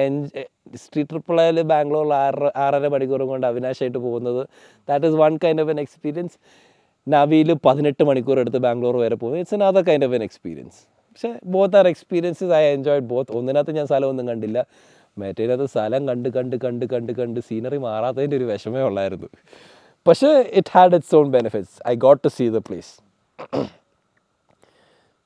street 0.74 1.10
ട്രിപ്പിളായാൽ 1.10 1.60
ബാംഗ്ലൂരിൽ 1.72 2.14
ആറ് 2.14 2.50
ആറര 2.56 2.88
മണിക്കൂറും 2.94 3.28
കൊണ്ട് 3.28 3.46
അവിനാശായിട്ട് 3.46 3.98
പോകുന്നത് 3.98 4.46
that 4.88 5.06
is 5.06 5.14
one 5.14 5.36
kind 5.44 5.62
of 5.62 5.70
an 5.70 5.80
experience 5.80 6.36
നവിയിൽ 7.06 7.52
പതിനെട്ട് 7.66 8.04
മണിക്കൂർ 8.04 8.38
എടുത്ത് 8.40 8.58
ബാംഗ്ലൂർ 8.58 8.96
വരെ 8.96 9.14
പോകുന്നത്. 9.14 9.40
It's 9.40 9.54
another 9.54 9.82
kind 9.82 10.04
of 10.04 10.14
an 10.14 10.22
experience 10.22 10.95
പക്ഷേ 11.16 11.28
both 11.52 11.76
are 11.78 11.86
experiences 11.90 12.52
I 12.56 12.64
enjoyed 12.72 13.06
both 13.10 13.30
ഒന്നിനകത്ത് 13.36 13.72
ഞാൻ 13.76 13.86
സ്ഥലമൊന്നും 13.90 14.26
കണ്ടില്ല. 14.30 14.58
മറ്റേതിനകത്ത് 15.20 15.70
സ്ഥലം 15.74 16.02
കണ്ട് 16.08 16.28
കണ്ട് 16.34 16.56
കണ്ട് 16.64 16.84
കണ്ട് 16.90 17.12
കണ്ട് 17.18 17.38
സീനറി 17.46 17.78
മാറാത്തതിന്റെ 17.84 18.36
ഒരു 18.40 18.46
വിഷമേ 18.50 18.80
ഉള്ളായിരുന്നു. 18.88 19.28
പക്ഷേ 20.06 20.30
it 20.60 20.72
had 20.74 20.96
its 20.98 21.14
own 21.18 21.28
benefits 21.36 21.76
I 21.90 21.94
got 22.04 22.20
to 22.24 22.30
see 22.36 22.46
the 22.56 22.60
place 22.66 22.92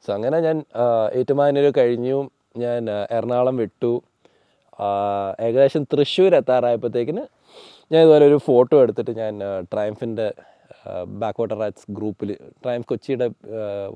so 0.04 0.09
അങ്ങനെ 0.16 0.38
ഞാൻ 0.47 0.59
ഏറ്റുമാനൂർ 1.18 1.66
കഴിഞ്ഞു. 1.80 2.18
ഞാൻ 2.64 2.82
എറണാകുളം 3.16 3.56
വിട്ടു. 3.62 3.92
ഏകദേശം 5.47 5.82
തൃശ്ശൂർ 5.92 6.35
എത്താറായപ്പോഴത്തേക്കിന് 6.40 7.25
ഞാൻ 7.92 8.00
ഇതുപോലെ 8.04 8.26
ഒരു 8.30 8.38
ഫോട്ടോ 8.49 8.76
എടുത്തിട്ട് 8.85 9.14
ഞാൻ 9.23 9.35
ട്രയംഫിന്റെ 9.73 10.28
ബാക്ക് 11.23 11.40
വാട്ടർ 11.40 11.56
റാറ്റ്സ് 11.62 11.88
ഗ്രൂപ്പിൽ 11.97 12.30
ട്രയംഫ് 12.62 12.88
കൊച്ചിയുടെ 12.92 13.28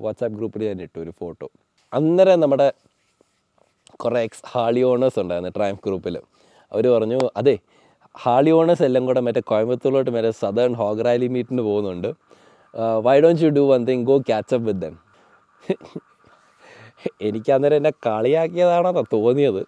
വാട്സാപ്പ് 0.07 0.37
ഗ്രൂപ്പിൽ 0.41 0.65
ഞാൻ 0.71 0.81
ഇട്ടു 0.87 0.99
ഒരു 1.05 1.15
ഫോട്ടോ 1.23 1.49
അന്നേരം 1.97 2.39
നമ്മുടെ 2.43 2.67
കുറേ 4.03 4.21
എക്സ് 4.27 4.43
ഹാളി 4.53 4.81
ഓണേഴ്സ് 4.91 5.19
ഉണ്ടായിരുന്നു 5.23 5.51
ട്രയംഫ് 5.57 5.83
ഗ്രൂപ്പിൽ 5.87 6.15
അവർ 6.73 6.85
പറഞ്ഞു 6.95 7.19
അതെ 7.41 7.55
ഹാളി 8.15 8.51
ഓണേഴ്സ് 8.59 8.85
എല്ലാം 8.89 9.05
കൂടെ 9.09 9.21
മറ്റേ 9.27 9.43
കോയമ്പത്തൂരിലോട്ട് 9.51 10.11
മറ്റേ 10.17 10.33
സദേൺ 10.43 10.73
ഹോഗ് 10.81 11.05
റാലി 11.07 11.29
മീറ്റിന് 11.37 11.63
പോകുന്നുണ്ട്. 11.69 12.11
Why 13.07 13.17
don't 13.25 13.43
you 13.45 13.51
do 13.59 13.65
one 13.73 13.81
thing 13.89 14.05
go 14.11 14.17
catch up 14.31 14.67
with 14.69 14.83
them 14.85 14.97
എനിക്ക് 17.29 17.51
അന്നേരം 17.57 17.79
എന്നെ 17.81 17.93
കളിയാക്കിയതാണോ 18.07 18.91
തോന്നിയത്. 19.17 19.63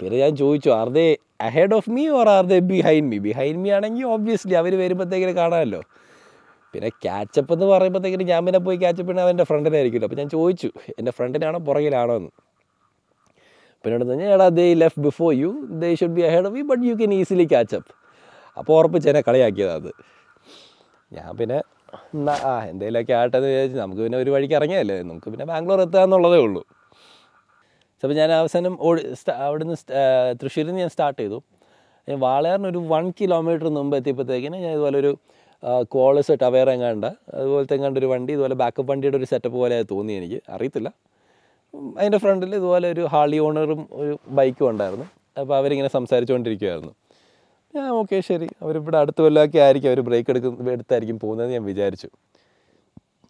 പിന്നെ 0.00 0.16
ഞാൻ 0.22 0.32
ചോദിച്ചു 0.42 0.70
are 0.80 0.88
they 0.96 1.06
ahead 1.48 1.74
of 1.78 1.90
me 1.96 2.04
or 2.18 2.28
are 2.36 2.44
they 2.52 2.58
behind 2.72 3.08
me 3.12 3.18
behind 3.28 3.60
me 3.64 3.70
ആണെങ്കിൽ 3.78 4.06
ഓബ്വിയസ്ലി 4.14 4.56
അവർ 4.62 4.72
വരുമ്പോഴത്തേക്കിന് 4.82 5.34
കാണാമല്ലോ. 5.42 5.80
പിന്നെ 6.76 6.90
ക്യാച്ചപ്പ് 7.04 7.52
എന്ന് 7.56 7.66
പറയുമ്പോഴത്തേക്കും 7.74 8.26
ഞാൻ 8.32 8.40
പിന്നെ 8.46 8.60
പോയി 8.66 8.78
ക്യാച്ചപ്പ് 8.84 9.10
ചെയ്യണത് 9.10 9.26
അവന്റെ 9.28 9.46
ഫ്രണ്ടിനായിരിക്കുമല്ലോ 9.50 10.08
അപ്പോൾ 10.08 10.20
ഞാൻ 10.22 10.30
ചോദിച്ചു 10.36 10.70
എന്റെ 10.98 11.14
ഫ്രണ്ടിനാണോ 11.18 11.60
പുറകിലാണോ 11.68 12.16
എന്ന് 12.20 12.32
പിന്നെ 13.84 13.98
പറഞ്ഞാൽ 14.02 14.32
എടാ 14.36 14.48
they 14.58 14.66
left 14.82 15.04
before 15.08 15.30
you 15.42 15.50
they 15.82 15.88
should 16.00 16.16
be 16.18 16.22
ahead 16.28 16.48
of 16.50 16.58
you 16.60 16.64
but 16.72 16.84
you 16.88 16.94
can 17.02 17.12
easily 17.20 17.46
catch up 17.54 17.90
അപ്പോൾ 18.56 18.74
ഉറപ്പിച്ച് 18.80 19.08
എന്നെ 19.12 19.22
കളിയാക്കിയതാണ് 19.28 19.90
ഞാൻ 21.12 21.30
പിന്നെ 21.40 21.58
എന്നാ 22.18 22.34
ആ 22.50 22.52
എന്തെങ്കിലുമൊക്കെ 22.70 23.14
ആട്ടെ 23.18 23.36
എന്ന് 23.38 23.48
വിചാരിച്ച് 23.50 23.78
നമുക്ക് 23.82 24.02
പിന്നെ 24.04 24.18
ഒരു 24.22 24.30
വഴിക്ക് 24.34 24.54
ഇറങ്ങിയല്ലേ 24.58 24.96
നമുക്ക് 25.10 25.28
പിന്നെ 25.32 25.46
ബാംഗ്ലൂർ 25.50 25.80
എത്തുക 25.84 26.02
എന്നുള്ളതേ 26.06 26.38
ഉള്ളൂ. 26.46 26.62
അപ്പോൾ 28.02 28.14
ഞാൻ 28.20 28.30
അവസാനം 28.40 28.74
ഓടി 28.88 29.02
അവിടുന്ന് 29.46 29.76
തൃശ്ശൂരിൽ 30.40 30.68
നിന്ന് 30.68 30.82
ഞാൻ 30.84 30.90
സ്റ്റാർട്ട് 30.94 31.20
ചെയ്തു. 31.22 31.38
വാളയാറിന് 32.08 32.68
ഒരു 32.72 32.80
വൺ 32.92 33.04
കിലോമീറ്റർ 33.20 33.68
മുമ്പ് 33.76 33.94
എത്തിയപ്പോഴത്തേക്കിന് 33.98 34.58
ഞാൻ 34.64 34.72
ഇതുപോലെ 34.76 34.98
ഒരു 35.02 35.12
കോളസ് 35.94 36.32
ടവേറ 36.42 36.68
എങ്ങാണ്ട്. 36.76 37.06
അതുപോലത്തെ 37.38 37.74
എങ്ങാണ്ട് 37.74 37.98
ഒരു 38.00 38.08
വണ്ടി 38.12 38.32
ഇതുപോലെ 38.32 38.56
ബാക്കപ്പ് 38.62 38.90
വണ്ടിയുടെ 38.92 39.16
ഒരു 39.20 39.26
സെറ്റപ്പ് 39.32 39.58
പോലെ 39.62 39.76
തോന്നി 39.92 40.12
എനിക്ക്. 40.12 40.40
അറിയത്തില്ല. 40.54 40.88
അതിന്റെ 41.98 42.18
ഫ്രണ്ടിൽ 42.24 42.52
ഇതുപോലെ 42.60 42.86
ഒരു 42.94 43.02
ഹാളി 43.14 43.38
ഓണറും 43.46 43.80
ഒരു 43.92 44.12
ബൈക്കും 44.38 44.66
ഉണ്ടായിരുന്നു. 44.70 45.06
അപ്പോൾ 45.40 45.54
അവരിങ്ങനെ 45.60 45.90
സംസാരിച്ചുകൊണ്ടിരിക്കുമായിരുന്നു 45.96 46.92
ഞാൻ 47.76 47.88
ഓക്കെ 48.00 48.20
ശരി. 48.28 48.48
അവരിവിടെ 48.62 48.98
അടുത്ത 48.98 49.18
കൊല്ലമൊക്കെ 49.24 49.58
ആയിരിക്കും 49.58 49.90
അവർ 49.90 50.00
ബ്രേക്ക് 50.08 50.30
എടുക്കുന്ന 50.30 50.70
എടുത്തായിരിക്കും 50.76 51.18
പോകുന്നതെന്ന് 51.22 51.56
ഞാൻ 51.56 51.64
വിചാരിച്ചു. 51.70 52.08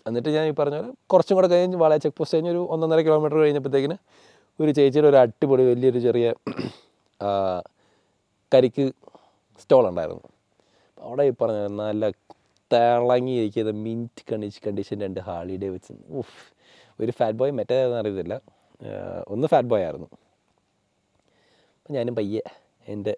എന്നിട്ട് 0.08 0.30
ഞാൻ 0.36 0.44
ഈ 0.50 0.52
പറഞ്ഞ 0.58 0.76
പോലെ 0.80 0.92
കുറച്ചും 1.12 1.36
കൂടെ 1.36 1.48
കഴിഞ്ഞ് 1.52 1.76
വളയ 1.76 1.98
ചെക്ക് 2.02 2.16
പോസ്റ്റ് 2.18 2.36
കഴിഞ്ഞ് 2.36 2.50
ഒരു 2.54 2.60
ഒന്നൊന്നര 2.74 3.00
കിലോമീറ്റർ 3.06 3.38
കഴിഞ്ഞപ്പോഴത്തേക്കിന് 3.42 3.96
ഒരു 4.60 4.70
ചേച്ചിയുടെ 4.78 5.08
ഒരു 5.08 5.18
അടിപൊളി 5.22 5.62
വലിയൊരു 5.70 6.00
ചെറിയ 6.06 6.26
കരിക്ക് 8.52 8.84
സ്റ്റോൾ 9.62 9.84
ഉണ്ടായിരുന്നു. 9.90 10.35
അവിടെ 10.98 11.22
ഈ 11.22 11.30
പറഞ്ഞ 11.30 11.66
നല്ല 11.82 12.10
തിളങ്ങിയിരിക്കുന്ന 12.72 13.70
മിന്റ് 13.70 14.32
കണ്ടീഷൻ 14.32 14.60
കണ്ടീഷൻ 14.66 15.00
രണ്ട് 15.00 15.20
ഹാളിഡേ 15.20 15.68
വെച്ച്. 15.68 15.92
ഉഫ്. 16.10 16.52
ഒരു 17.00 17.12
ഫാറ്റ് 17.12 17.38
ബോയ് 17.38 17.52
മറ്റേതാണെന്ന് 17.52 17.96
അറിയത്തില്ല. 17.96 18.40
ഒന്ന് 19.28 19.48
ഫാറ്റ് 19.48 19.68
ബോയ് 19.68 19.82
ആയിരുന്നു. 19.82 20.06
അപ്പം 21.76 21.94
ഞാനും 21.94 22.14
പയ്യെ 22.14 22.40
എന്റെ 22.88 23.16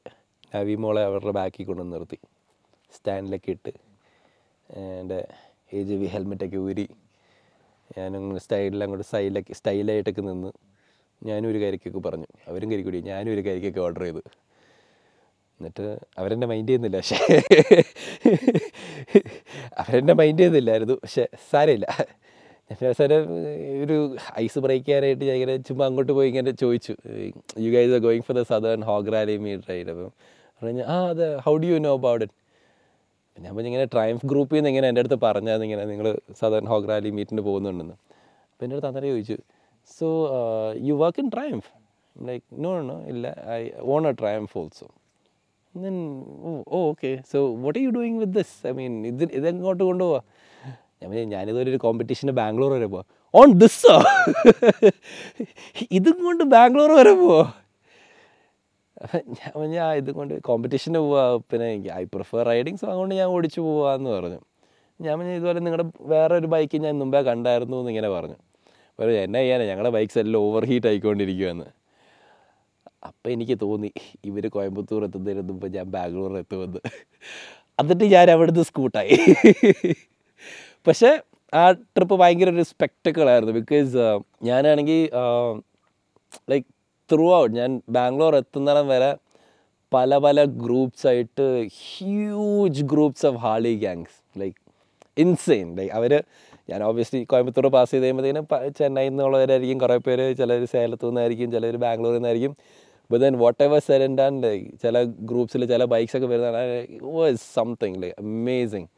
നവി 0.55 0.75
മോളെ 0.75 1.05
അവരുടെ 1.05 1.31
ബാക്കിൽ 1.31 1.67
കൊണ്ടുവന്ന് 1.67 1.97
നിർത്തി. 1.97 2.19
സ്റ്റാൻഡിലൊക്കെ 2.93 3.51
ഇട്ട് 3.51 3.73
എന്റെ 4.77 5.27
എ 5.73 5.83
ജി 5.83 5.95
വി 5.95 6.07
ഹെൽമെറ്റൊക്കെ 6.07 6.57
ഊരി 6.57 6.89
ഞാനങ്ങനെ 7.99 8.41
സ്റ്റൈലിൽ 8.41 8.83
അങ്ങോട്ട് 8.83 9.05
സ്റ്റൈലൊക്കെ 9.05 9.53
സ്റ്റൈലായിട്ടൊക്കെ 9.53 10.21
നിന്ന് 10.21 10.53
ഞാനും 11.25 11.49
ഒരു 11.49 11.59
കരിക്കൊക്കെ 11.59 11.99
പറഞ്ഞു. 11.99 12.27
അവരും 12.49 12.71
കരിക്കൂടി 12.73 13.01
ഞാനും 13.01 13.33
ഒരു 13.33 13.41
കരിക്കൊക്കെ 13.41 13.81
ഓർഡർ 13.81 14.03
ചെയ്തു. 14.03 14.23
എന്നിട്ട് 15.59 15.85
അവരെന്നെ 16.19 16.47
മൈൻഡ് 16.53 16.69
ചെയ്യുന്നില്ല. 16.69 16.97
പക്ഷേ 17.03 17.19
അവരെന്നെ 19.83 20.15
മൈൻഡ് 20.21 20.41
ചെയ്യുന്നില്ലായിരുന്നു. 20.41 20.97
പക്ഷേ 21.05 21.25
സാരമില്ല. 21.51 21.87
ഞാൻ 22.71 22.81
അവസാനം 22.89 23.23
ഒരു 23.85 23.97
ഐസ് 24.43 24.59
ബ്രേക്ക് 24.65 24.85
ചെയ്യാനായിട്ട് 24.87 25.23
ഞാൻ 25.29 25.37
ഇങ്ങനെ 25.39 25.55
ചുമ്മാ 25.69 25.85
അങ്ങോട്ട് 25.91 26.13
പോയി 26.19 26.29
ഇങ്ങനെ 26.33 26.53
ചോദിച്ചു. 26.63 26.95
You 27.65 27.69
guys 27.77 27.93
are 27.99 28.01
going 28.07 28.25
for 28.27 28.37
the 28.41 28.43
southern 28.51 28.83
HOG rally 28.91 29.37
meet 29.47 29.71
അപ്പം 29.93 30.11
പറഞ്ഞു 30.61 30.85
ആ 30.95 30.97
അതെ. 31.13 31.29
How 31.47 31.55
do 31.63 31.67
you 31.73 31.79
know 31.87 31.93
about 32.01 32.25
it 32.27 32.37
ഞാൻ 33.45 33.51
പറഞ്ഞു 33.57 33.71
ഇങ്ങനെ 33.73 33.87
ട്രയംഫ് 33.95 34.27
ഗ്രൂപ്പിൽ 34.33 34.57
നിന്ന് 34.57 34.71
ഇങ്ങനെ 34.73 34.87
എന്റെ 34.91 35.03
അടുത്ത് 35.03 35.19
പറഞ്ഞാൽ 35.27 35.65
ഇങ്ങനെ 35.67 35.85
നിങ്ങൾ 35.93 36.07
സദേൺ 36.41 36.65
ഹോഗ്രാലി 36.73 37.11
മീറ്റിന് 37.19 37.43
പോകുന്നുണ്ടെന്ന്. 37.49 37.97
അപ്പോൾ 38.53 38.65
എന്റെ 38.67 38.77
അടുത്ത് 38.77 38.89
അന്നേരം 38.91 39.11
ചോദിച്ചു 39.15 39.37
so 39.99 40.07
you 40.89 40.95
work 41.03 41.21
in 41.25 41.29
Triumph 41.35 41.71
like 42.29 42.45
no 42.65 42.71
no 42.91 42.97
ഇല്ല. 43.13 43.27
I 43.59 43.61
own 43.95 44.09
a 44.11 44.13
Triumph 44.23 44.55
also 44.63 44.89
then 45.75 46.25
oh, 46.45 46.65
oh 46.67 46.91
okay. 46.91 47.23
So 47.25 47.51
what 47.51 47.77
are 47.77 47.81
you 47.81 47.93
doing 47.93 48.17
with 48.17 48.33
this? 48.33 48.51
I 48.65 48.73
mean 48.73 48.95
ഇത് 49.11 49.25
ഇതെങ്ങോട്ട് 49.39 49.83
കൊണ്ടുപോവാ? 49.83 50.21
ഞാൻ 51.03 51.29
ഞാനിതുപോലെ 51.35 51.69
ഒരു 51.73 51.81
കോമ്പറ്റീഷന് 51.85 52.33
ബാംഗ്ലൂർ 52.41 52.71
വരെ 52.77 52.89
പോവാ. 52.93 53.05
ഓൺ 53.35 53.49
ദിസ്സോ 53.63 53.95
ഇതും 55.99 56.19
കൊണ്ട് 56.27 56.45
ബാംഗ്ലൂർ 56.55 56.91
വരെ 56.99 57.15
പോവോ? 57.21 57.41
ഞാൻ 59.39 59.71
ഞാൻ 59.77 59.91
ഇതും 60.01 60.15
കൊണ്ട് 60.21 60.35
കോമ്പറ്റീഷന് 60.49 61.01
പോവാ. 61.07 61.25
പിന്നെ 61.51 61.69
ഐ 62.01 62.05
പ്രിഫർ 62.15 62.43
റൈഡിങ് 62.53 62.81
സോ 62.83 62.87
അതുകൊണ്ട് 62.93 63.15
ഞാൻ 63.21 63.29
ഓടിച്ചു 63.37 63.61
പോവാന്ന് 63.69 64.11
പറഞ്ഞു. 64.17 64.41
ഞാൻ 65.01 65.13
പറഞ്ഞു 65.19 65.35
ഇതുപോലെ 65.41 65.61
നിങ്ങളുടെ 65.67 65.87
വേറെ 66.15 66.35
ഒരു 66.41 66.49
ബൈക്ക് 66.55 66.77
ഞാൻ 66.87 66.95
മുമ്പേ 67.03 67.21
കണ്ടായിരുന്നു 67.31 67.77
എന്ന് 67.81 67.91
ഇങ്ങനെ 67.95 68.11
പറഞ്ഞു. 68.17 68.39
അപ്പോൾ 68.93 69.13
എന്നാ 69.27 69.41
ചെയ്യാനാണ് 69.43 69.69
ഞങ്ങളുടെ 69.71 69.93
ബൈക്ക്സ് 69.97 70.19
എല്ലാം 70.25 70.41
ഓവർ 70.47 70.63
ഹീറ്റ് 70.71 70.89
ആയിക്കൊണ്ടിരിക്കുമെന്ന് 70.91 71.67
അപ്പം 73.03 73.31
എനിക്ക് 73.35 73.57
തോന്നി 73.63 73.91
ഇവർ 74.29 74.45
കോയമ്പത്തൂർ 74.57 75.03
എത്തുന്നതിന് 75.07 75.43
മുമ്പ് 75.49 75.67
ഞാൻ 75.77 75.87
ബാംഗ്ലൂർ 75.97 76.33
എത്തുമെന്ന്. 76.39 76.81
എന്നിട്ട് 77.81 78.07
ഞാൻ 78.15 78.27
അവിടുന്ന് 78.35 78.65
സ്കൂട്ടായി 78.71 79.17
പക്ഷേ 80.87 81.11
ആ 81.61 81.63
ട്രിപ്പ് 81.97 82.17
ഭയങ്കര 82.23 82.51
ഒരു 82.57 82.65
സ്പെക്ടക്കിളായിരുന്നു 82.71 83.55
ബിക്കോസ് 83.61 84.03
ഞാനാണെങ്കിൽ 84.49 85.01
ലൈക്ക് 86.53 86.67
ത്രൂ 87.11 87.27
ഔട്ട് 87.37 87.55
ഞാൻ 87.61 87.71
ബാംഗ്ലൂർ 87.97 88.35
എത്തുന്നിടം 88.41 88.89
വരെ 88.95 89.11
പല 89.93 90.19
പല 90.25 90.39
ഗ്രൂപ്പ്സ് 90.65 91.07
ആയിട്ട് 91.11 91.47
huge 91.85 92.83
groups 92.93 93.27
of 93.31 93.39
Harley 93.45 93.75
gangs 93.85 94.17
like 94.41 94.59
insane 95.25 95.69
like 95.79 95.95
അവർ 95.99 96.13
ഞാൻ 96.71 96.81
ഓബിയസ്ലി 96.89 97.21
കോയമ്പത്തൂർ 97.31 97.67
പാസ് 97.77 97.91
ചെയ്ത് 97.91 98.05
കഴിയുമ്പോഴത്തേനും 98.05 98.47
ചെന്നൈയിൽ 98.79 99.11
നിന്നുള്ളവരായിരിക്കും 99.13 99.79
കുറേ 99.85 99.97
പേര്. 100.09 100.27
ചിലർ 100.41 100.65
സേലത്തു 100.75 101.07
നിന്നായിരിക്കും 101.07 101.49
ചിലർ 101.55 101.77
ബാംഗ്ലൂരിൽ 101.85 102.19
നിന്നായിരിക്കും. 102.19 102.55
ബട്ട് 103.11 103.25
ദെൻ 103.25 103.39
വാട്ട് 103.39 103.63
എവർ 103.63 103.79
സെലൻഡ് 103.79 104.23
ആൻഡ് 104.23 104.43
ലൈക്ക് 104.45 104.79
ചില 104.83 105.03
ഗ്രൂപ്പ്സിൽ 105.21 105.67
ചില 105.67 105.85
ബൈക്സ് 105.85 106.17
ഒക്കെ 106.17 106.27
വരുന്നതാണ് 106.27 106.63
വാസ് 107.03 107.55
സംതിങ് 107.55 108.03
ലൈക്ക് 108.03 108.17
അമേസിങ് 108.21 108.89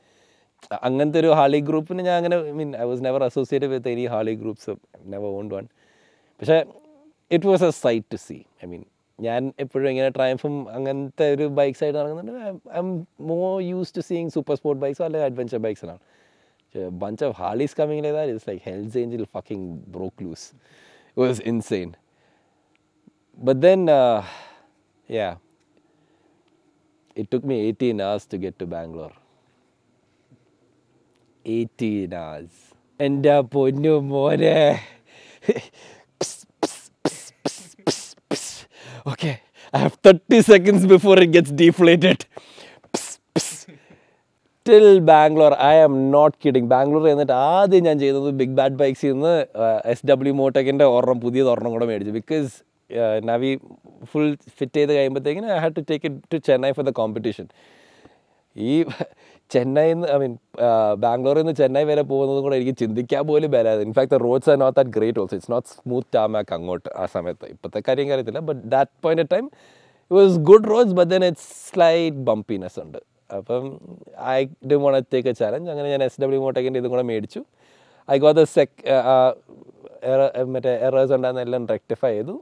അങ്ങനത്തെ 0.82 1.18
ഒരു 1.20 1.30
ഹാളി 1.32 1.60
ഗ്രൂപ്പിന് 1.60 2.02
ഞാൻ 2.02 2.16
അങ്ങനെ 2.16 2.36
mean 2.52 2.76
I 2.76 2.82
was 2.82 3.04
never 3.04 3.24
associated 3.24 3.70
with 3.70 3.88
any 3.88 4.06
Harley 4.06 4.34
groups 4.34 4.72
never 5.06 5.28
owned 5.28 5.54
one 5.54 5.66
പക്ഷേ 6.40 6.64
it 7.30 7.46
was 7.46 7.64
a 7.64 7.70
sight 7.70 8.06
to 8.12 8.16
see 8.16 8.38
I 8.64 8.66
mean 8.66 8.82
ഞാൻ 9.18 9.52
എപ്പോഴും 9.58 9.90
ഇങ്ങനെ 9.90 10.08
ട്രയംഫും 10.08 10.68
അങ്ങനത്തെ 10.68 11.34
ഒരു 11.34 11.46
ബൈക്സ് 11.46 11.84
ആയിട്ട് 11.84 11.98
നടക്കുന്നുണ്ട്. 11.98 12.32
I'm 12.78 13.06
more 13.20 13.62
used 13.62 13.96
to 13.96 14.00
seeing 14.00 14.30
super 14.30 14.56
sport 14.56 14.82
ബൈക്സോ 14.82 15.04
അല്ലെങ്കിൽ 15.04 15.26
adventure 15.26 15.58
ബൈക്സിനാണ് 15.58 16.00
bunch 16.98 17.24
of 17.24 17.36
Harleys 17.36 17.76
coming 17.80 18.06
it's 18.06 18.48
like 18.50 18.62
Hell's 18.64 18.98
angel 18.98 19.24
fucking 19.24 19.68
broke 19.88 20.28
was 21.16 21.42
insane 21.46 21.90
but 23.40 23.60
then 23.66 23.80
yeah 25.08 25.28
it 27.20 27.28
took 27.34 27.48
me 27.52 27.56
eighteen 27.66 27.98
hours 28.06 28.24
to 28.32 28.38
get 28.44 28.54
to 28.62 28.66
Bangalore 28.76 29.12
eighteen 31.44 32.10
hours. 32.22 32.52
എന്റെ 33.00 33.34
പൊന്നു 33.54 33.92
മോനെ. 34.10 34.56
Okay 39.10 39.30
I 39.74 39.78
have 39.82 39.96
thirty 40.06 40.38
seconds 40.52 40.88
before 40.94 41.14
it 41.24 41.34
gets 41.36 41.54
deflated 41.62 42.24
till 44.66 44.88
Bangalore 45.10 45.52
I 45.68 45.74
am 45.84 45.94
not 46.14 46.36
kidding 46.44 46.68
Bangalore 46.72 47.04
എന്നിട്ട് 47.12 47.34
ആദ്യം 47.52 47.84
ഞാൻ 47.88 47.96
ചെയ്തത് 48.02 48.28
big 48.40 48.56
bad 48.58 48.76
ബൈക്സിൽ 48.82 49.12
നിന്ന് 49.12 49.34
S 49.92 50.04
W 50.10 50.34
മോട്ടോക്കിന്റെ 50.40 50.86
ഒരെണ്ണം 50.96 51.20
പുതിയത് 51.24 51.48
ഒരെണ്ണം 51.52 51.72
കൂടെ 51.76 51.86
മേടിച്ചു. 51.90 52.12
ബിക്കോസ് 52.20 52.50
നവി 53.30 53.50
ഫുൾ 54.10 54.28
ഫിറ്റ് 54.58 54.76
ചെയ്ത് 54.80 54.92
കഴിയുമ്പോഴത്തേക്കിന് 54.96 55.48
I 55.56 55.58
had 55.64 55.76
to 55.78 55.84
take 55.90 56.06
it 56.10 56.20
to 56.34 56.38
Chennai 56.48 56.70
for 56.78 56.86
the 56.90 56.92
competition 57.00 57.46
ഈ 58.56 58.72
ചെന്നൈയിൽ 59.50 59.92
നിന്ന് 59.94 60.08
ഐ 60.14 60.16
മീൻ 60.22 60.32
ബാംഗ്ലൂരിൽ 61.04 61.42
നിന്ന് 61.42 61.54
ചെന്നൈ 61.60 61.82
വരെ 61.90 62.02
പോകുന്നതും 62.12 62.42
കൂടെ 62.46 62.56
എനിക്ക് 62.58 62.74
ചിന്തിക്കാൻ 62.82 63.22
പോലും 63.30 63.50
വരാതെ 63.56 63.82
in fact 63.88 64.12
the 64.14 64.18
roads 64.26 64.50
are 64.52 64.56
not 64.62 64.76
that 64.78 64.92
great 64.96 65.20
also 65.22 65.34
it's 65.38 65.52
not 65.54 65.68
smooth 65.74 66.10
tarmac 66.16 66.52
അങ്ങോട്ട് 66.56 66.88
ആ 67.02 67.04
സമയത്ത്. 67.14 67.46
ഇപ്പോഴത്തെ 67.54 67.80
കാര്യം 67.88 68.08
കാര്യത്തില്ല 68.12 68.42
but 68.50 68.62
that 68.74 68.92
point 69.04 69.26
time 69.34 69.46
it 69.46 70.18
was 70.18 70.36
good 70.50 70.68
roads 70.72 70.96
but 71.00 71.10
then 71.14 71.24
it's 71.30 71.48
slight 71.70 72.20
bumpiness 72.30 72.78
ഉണ്ട്. 72.84 73.00
അപ്പം 73.38 73.64
I 74.36 74.38
D 74.70 74.78
won't 74.84 75.10
take 75.14 75.28
a 75.32 75.34
challenge 75.40 75.70
അങ്ങനെ 75.74 75.88
ഞാൻ 75.94 76.02
S 76.08 76.20
W 76.22 76.40
മോട്ടേക്കിന്റെ 76.46 76.80
ഇതും 76.82 76.92
കൂടെ 76.94 77.04
മേടിച്ചു. 77.12 77.42
ഐ 78.08 78.18
ഗോ 78.24 78.32
ദ 78.38 78.44
സെക് 78.56 78.76
മറ്റേ 80.54 80.72
എറേഴ്സ് 80.88 81.12
ഉണ്ടായിരുന്ന 81.18 81.46
എല്ലാം 81.46 81.62
റെക്ടിഫൈ 81.74 82.12
ചെയ്തു. 82.16 82.34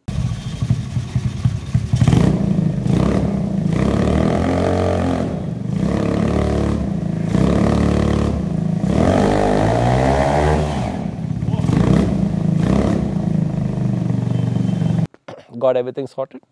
Got 15.58 15.76
everything 15.76 16.06
sorted. 16.06 16.42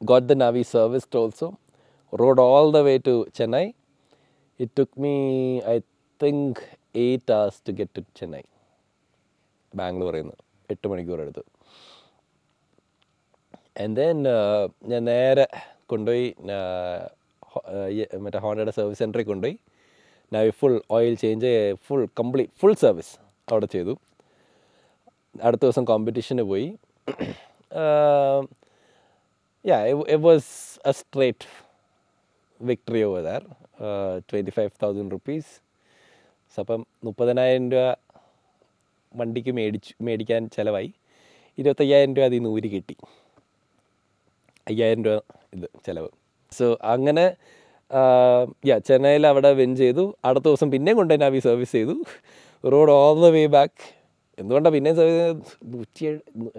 Got 0.00 0.28
the 0.28 0.34
Navi 0.36 0.64
serviced 0.66 1.14
also. 1.14 1.58
Rode 2.12 2.38
all 2.40 2.70
the 2.72 2.84
way 2.84 2.98
to 3.00 3.26
Chennai. 3.32 3.74
It 4.60 4.74
took 4.74 4.96
me, 4.96 5.62
I 5.64 5.82
think, 6.20 6.66
eight 6.96 7.28
hours 7.30 7.60
to 7.60 7.72
get 7.72 7.90
to 7.94 8.04
Chennai. 8.14 8.44
ബാംഗ്ലൂരിൽ 9.72 10.20
നിന്ന് 10.20 10.36
എട്ട് 10.70 10.86
മണിക്കൂർ 10.90 11.18
എടുത്തു 11.24 11.42
and 13.82 13.96
then 14.00 14.18
ഞാൻ 14.90 15.02
നേരെ 15.10 15.46
കൊണ്ടുപോയി 15.90 16.26
uh, 16.56 17.00
uh, 17.70 17.88
മറ്റേ 18.24 18.40
ഹോണ്ടയുടെ 18.44 18.74
സർവീസ് 18.78 19.00
സെന്ററിൽ 19.02 19.26
കൊണ്ടുപോയി 19.30 19.56
Navi 20.32 20.50
full 20.60 20.76
oil 20.96 21.14
change 21.22 21.52
full 21.86 22.02
complete 22.20 22.52
full 22.60 22.74
service 22.84 23.12
അവിടെ 23.48 23.68
ചെയ്തു 23.76 23.94
അടുത്ത 25.48 25.62
ദിവസം 25.66 25.84
കോമ്പറ്റീഷന് 25.90 26.44
പോയി 26.50 26.68
yeah 29.64 29.78
it 29.92 30.22
was 30.28 30.52
a 30.90 30.94
straight 31.00 31.42
victory 32.60 33.02
over 33.08 33.22
there. 33.28 33.46
Twenty 34.28 34.52
five 34.56 34.70
thousand 34.82 35.12
rupees 35.14 35.52
അപ്പം 36.60 36.80
മുപ്പതിനായിരം 37.04 37.66
രൂപ 37.72 37.88
വണ്ടിക്ക് 39.14 39.52
മേടിച്ചു 39.58 39.92
മേടിക്കാൻ 40.06 40.42
ചിലവായി. 40.56 40.90
ഇരുപത്തയ്യായിരം 41.58 42.12
രൂപ 42.16 42.24
അതിൽ 42.24 42.36
നിന്ന് 42.36 42.50
ഊരി 42.54 42.68
കിട്ടി. 42.68 42.96
അയ്യായിരം 44.68 45.02
രൂപ 45.04 45.18
ഇത് 45.54 45.68
ചിലവ്. 45.86 46.10
സോ 46.52 46.66
അങ്ങനെ 46.94 47.24
യാ 48.70 48.78
ചെന്നൈയിൽ 48.78 49.26
അവിടെ 49.26 49.50
വിൻ 49.60 49.70
ചെയ്തു. 49.76 50.04
അടുത്ത 50.24 50.44
ദിവസം 50.44 50.70
പിന്നെയും 50.70 50.96
കൊണ്ടുപോയി 50.96 51.22
നാവി 51.22 51.38
സർവീസ് 51.38 51.72
ചെയ്തു. 51.72 51.94
Road 52.64 52.92
all 52.98 53.14
the 53.24 53.30
way 53.36 53.44
back 53.46 53.80
എന്തുകൊണ്ടാണ് 54.40 54.92
സർവീസ് 54.98 55.54
നൂറ്റി 55.72 56.04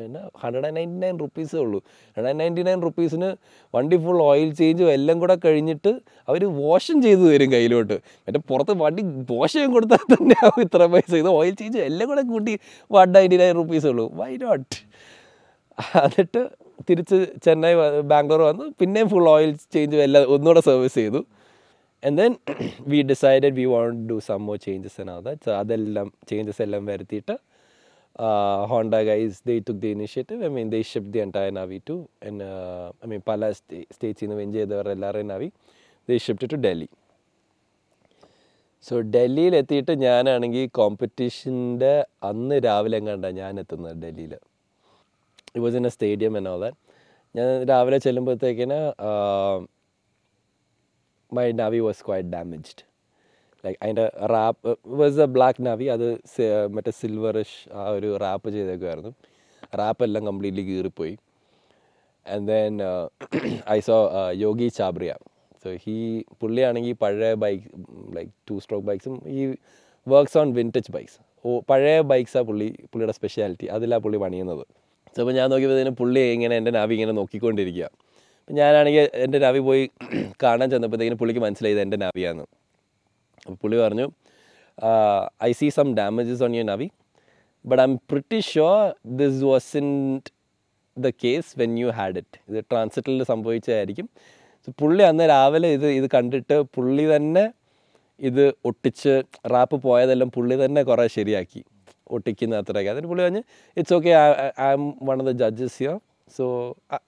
എന്നാ 0.06 0.22
ഹൺഡ്രഡ് 0.42 0.66
ആൻഡ് 0.70 0.78
നയന്റി 0.78 1.00
നയൻ 1.04 1.16
റുപ്പീസേ 1.24 1.58
ഉള്ളൂ. 1.66 1.80
ഹൺഡ്രഡ് 2.16 2.32
ആൻഡ് 2.32 2.42
നയന്റി 2.42 2.64
നയൻ 2.70 2.80
റുപ്പീസിന് 2.88 3.30
വണ്ടി 3.74 3.98
ഫുൾ 4.06 4.20
ഓയിൽ 4.30 4.50
ചേഞ്ചും 4.60 4.89
എല്ലാം 4.98 5.18
കൂടെ 5.24 5.36
കഴിഞ്ഞിട്ട് 5.46 5.94
അവർ 6.30 6.44
വാഷും 6.62 6.98
ചെയ്തു 7.06 7.24
തരും 7.32 7.52
കയ്യിലോട്ട്. 7.56 7.98
മറ്റേ 8.26 8.42
പുറത്ത് 8.52 8.76
വണ്ടി 8.84 9.04
വാഷം 9.34 9.72
കൊടുത്താൽ 9.76 10.06
തന്നെ 10.13 10.38
ആവും 10.46 10.62
ഇത്ര 10.68 10.88
പൈസ. 10.94 11.13
ഇത് 11.24 11.32
ഓയിൽ 11.39 11.54
ചേഞ്ചും 11.62 11.82
എല്ലാം 11.89 12.08
കൂടെ 12.13 12.24
കൂട്ടി 12.34 12.56
വൺ 12.98 13.10
നയന്റി 13.18 13.39
നയൻ 13.44 13.54
റുപ്പീസേ 13.62 13.89
ഉള്ളൂ. 13.94 14.08
വൈ 14.22 14.32
നോട്ട് 14.46 14.78
എന്നിട്ട് 16.06 16.42
തിരിച്ച് 16.88 17.18
ചെന്നൈ 17.46 17.72
ബാംഗ്ലൂർ 18.12 18.42
വന്ന്. 18.50 18.65
പിന്നെയും 18.80 19.08
ഫുൾ 19.12 19.28
ഓയിൽ 19.36 19.52
ചേഞ്ചും 19.76 20.02
എല്ലാം 20.06 20.24
ഒന്നുകൂടെ 20.36 20.62
സർവീസ് 20.68 20.98
ചെയ്തു. 21.02 21.20
And 22.08 22.18
then 22.22 22.34
we 22.92 23.00
decided 23.12 23.56
we 23.60 23.65
want 23.72 24.02
do 24.10 24.18
some 24.28 24.42
more 24.48 24.58
changes 24.65 25.00
എന്നാ 25.04 25.15
അതെല്ലാം 25.62 26.08
ചേഞ്ചസ് 26.30 26.62
എല്ലാം 26.65 26.84
വരുത്തിയിട്ട് 26.92 27.36
Honda 28.67 28.95
guys 28.95 29.41
they 29.48 29.60
took 29.60 29.82
the 29.82 29.88
initiative 29.88 30.45
I 30.45 30.48
mean 30.48 30.69
they 30.69 30.82
ship 30.82 31.12
the 31.12 31.19
entire 31.19 31.52
Navi 31.52 31.78
to 31.78 32.10
I 32.26 33.08
mean 33.08 33.22
പല 33.28 33.52
സ്റ്റേറ്റ്സിൽ 33.52 34.26
നിന്ന് 34.26 34.36
വിൻ 34.36 34.54
ചെയ്തവർ 34.54 34.89
എല്ലാവരെയും 34.89 35.28
Navi 35.28 35.52
they 36.10 36.17
shift 36.17 36.50
to 36.54 36.56
Delhi 36.56 36.89
so 38.86 39.00
ഡൽഹിയിൽ 39.00 39.56
എത്തിയിട്ട് 39.56 39.91
ഞാനാണെങ്കിൽ 39.91 40.69
കോമ്പറ്റീഷന്റെ 40.69 42.04
അന്ന് 42.24 42.56
രാവിലെ 42.56 42.98
എങ്ങാണ്ടാണ് 42.98 43.36
ഞാൻ 43.36 43.60
എത്തുന്നത് 43.60 43.98
ഡൽഹിയിൽ 44.04 44.34
it 44.34 45.62
was 45.62 45.76
in 45.76 45.86
a 45.86 45.89
stadium 45.89 46.38
എന്നോ 46.38 46.60
ദാറ്റ് 46.60 46.78
ഞാൻ 47.36 47.67
രാവിലെ 47.67 47.98
ചെല്ലുമ്പോഴത്തേക്കിന് 47.98 48.80
my 51.32 51.52
Navi 51.52 51.80
was 51.80 52.04
quite 52.06 52.30
damaged 52.30 52.88
like 53.63 53.80
അതിന്റെ 53.84 54.06
wrap 54.34 54.72
was 55.00 55.22
a 55.22 55.30
black 55.36 55.62
Navi 55.67 55.88
അത് 55.95 56.08
സി- 56.34 56.45
മറ്റേ 56.76 56.91
സിൽവറിഷ് 57.02 57.58
ആ 57.74 57.89
ഒരു 57.98 58.17
റാപ്പ് 58.26 58.50
ചെയ്തേക്കുമായിരുന്നു 58.56 59.12
റാപ്പ് 59.74 60.04
എല്ലാം 60.04 60.24
completely 60.30 60.65
കീറിപ്പോയി. 60.69 61.15
And 62.26 62.48
then 62.52 62.74
I 63.72 63.80
saw 63.89 63.98
Yogi 64.45 64.67
Chabria 64.80 65.12
so 65.63 65.69
he 65.86 65.95
പുള്ളിയാണെങ്കിൽ 66.41 66.95
പഴയ 67.04 67.34
ബൈക്ക് 67.43 67.63
ലൈക്ക് 68.17 68.32
ടു 68.50 68.56
സ്ട്രോക്ക് 68.65 68.88
ബൈക്സും 68.88 69.15
ഈ 69.38 69.41
വർക്ക്സ് 70.08 70.38
ഓൺ 70.38 70.50
വിന്റേജ് 70.54 70.91
ബൈക്സ് 70.91 71.17
ഓ 71.45 71.60
പഴയ 71.69 71.98
ബൈക്സാണ് 72.12 72.45
പുള്ളി 72.50 72.69
പുള്ളിയുടെ 72.91 73.15
സ്പെഷ്യാലിറ്റി 73.19 73.67
അതിലാണ് 73.76 74.04
പുള്ളി 74.06 74.19
പണിയുന്നത്. 74.26 74.63
സോ 75.15 75.19
അപ്പോൾ 75.24 75.36
ഞാൻ 75.39 75.48
നോക്കിയപ്പോഴത്തേനും 75.52 75.95
പുള്ളി 76.02 76.24
ഇങ്ങനെ 76.36 76.56
എന്റെ 76.62 76.72
നാവി 76.78 76.93
ഇങ്ങനെ 76.98 77.13
നോക്കിക്കൊണ്ടിരിക്കുക 77.19 77.86
അപ്പം 78.39 78.56
ഞാനാണെങ്കിൽ 78.60 79.06
എന്റെ 79.26 79.39
നാവി 79.45 79.62
പോയി 79.69 79.84
കാണാൻ 80.43 80.67
ചെന്നപ്പോഴത്തേക്കിനും 80.74 81.19
പുള്ളിക്ക് 81.22 81.41
മനസ്സിലായി 81.45 81.76
ഇത് 81.76 81.82
എന്റെ 81.86 81.98
അപ്പോൾ 82.04 82.48
പുള്ളി 83.62 83.78
പറഞ്ഞു 83.78 84.08
I 85.43 85.52
see 85.52 85.69
some 85.69 85.95
damages 85.95 86.43
on 86.43 86.56
your 86.56 86.65
Navi 86.65 86.88
but 87.65 87.82
I'm 87.86 87.95
pretty 87.95 88.39
sure 88.39 88.95
this 89.06 89.43
was 89.43 89.78
in 89.78 89.89
the 90.97 91.10
case 91.23 91.60
when 91.60 91.80
you 91.80 91.88
had 91.88 92.17
it 92.17 92.38
ഇത് 92.49 92.65
ട്രാൻസിറ്റിൽ 92.71 93.23
സംഭവിച്ചതായിരിക്കും. 93.23 94.10
പുള്ളി 94.80 95.04
അന്ന് 95.04 95.30
രാവിലെ 95.30 95.73
ഇത് 95.73 95.88
ഇത് 95.88 96.08
കണ്ടിട്ട് 96.15 96.62
പുള്ളി 96.75 97.15
തന്നെ 97.15 97.54
ഇത് 98.19 98.54
ഒട്ടിച്ച് 98.65 99.23
റാപ്പ് 99.54 99.84
പോയതെല്ലാം 99.84 100.32
പുള്ളി 100.32 100.65
തന്നെ 100.65 100.84
കുറേ 100.84 101.08
ശരിയാക്കി 101.08 101.62
ഒട്ടിക്കുന്ന 102.10 102.56
അത്രയൊക്കെ. 102.56 102.91
അതിന് 102.91 103.08
പുള്ളി 103.08 103.23
പറഞ്ഞ് 103.23 103.43
it's 103.78 103.93
okay 103.93 104.10
I'm 104.73 104.93
one 105.04 105.21
of 105.21 105.28
the 105.28 105.32
judges 105.32 105.78
here 105.84 105.99
so 106.39 106.45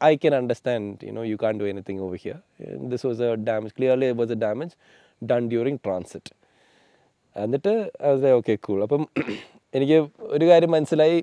I 0.04 0.16
can 0.16 0.36
understand 0.36 1.08
you 1.08 1.12
know 1.12 1.24
you 1.24 1.38
can 1.44 1.60
do 1.60 1.66
anything 1.66 2.00
over 2.00 2.16
here 2.16 2.38
this 2.78 3.08
was 3.08 3.22
a 3.22 3.36
damage 3.36 3.74
clearly 3.78 4.12
was 4.12 4.32
a 4.32 4.36
damage 4.36 4.74
done 5.22 5.44
during 5.52 5.80
transit 5.86 6.32
എന്നിട്ട് 7.36 7.74
അത് 8.10 8.28
okay 8.38 8.54
cool 8.68 8.80
അപ്പം 8.88 9.04
എനിക്ക് 9.78 9.98
ഒരു 10.36 10.46
കാര്യം 10.52 10.72
മനസ്സിലായി. 10.76 11.18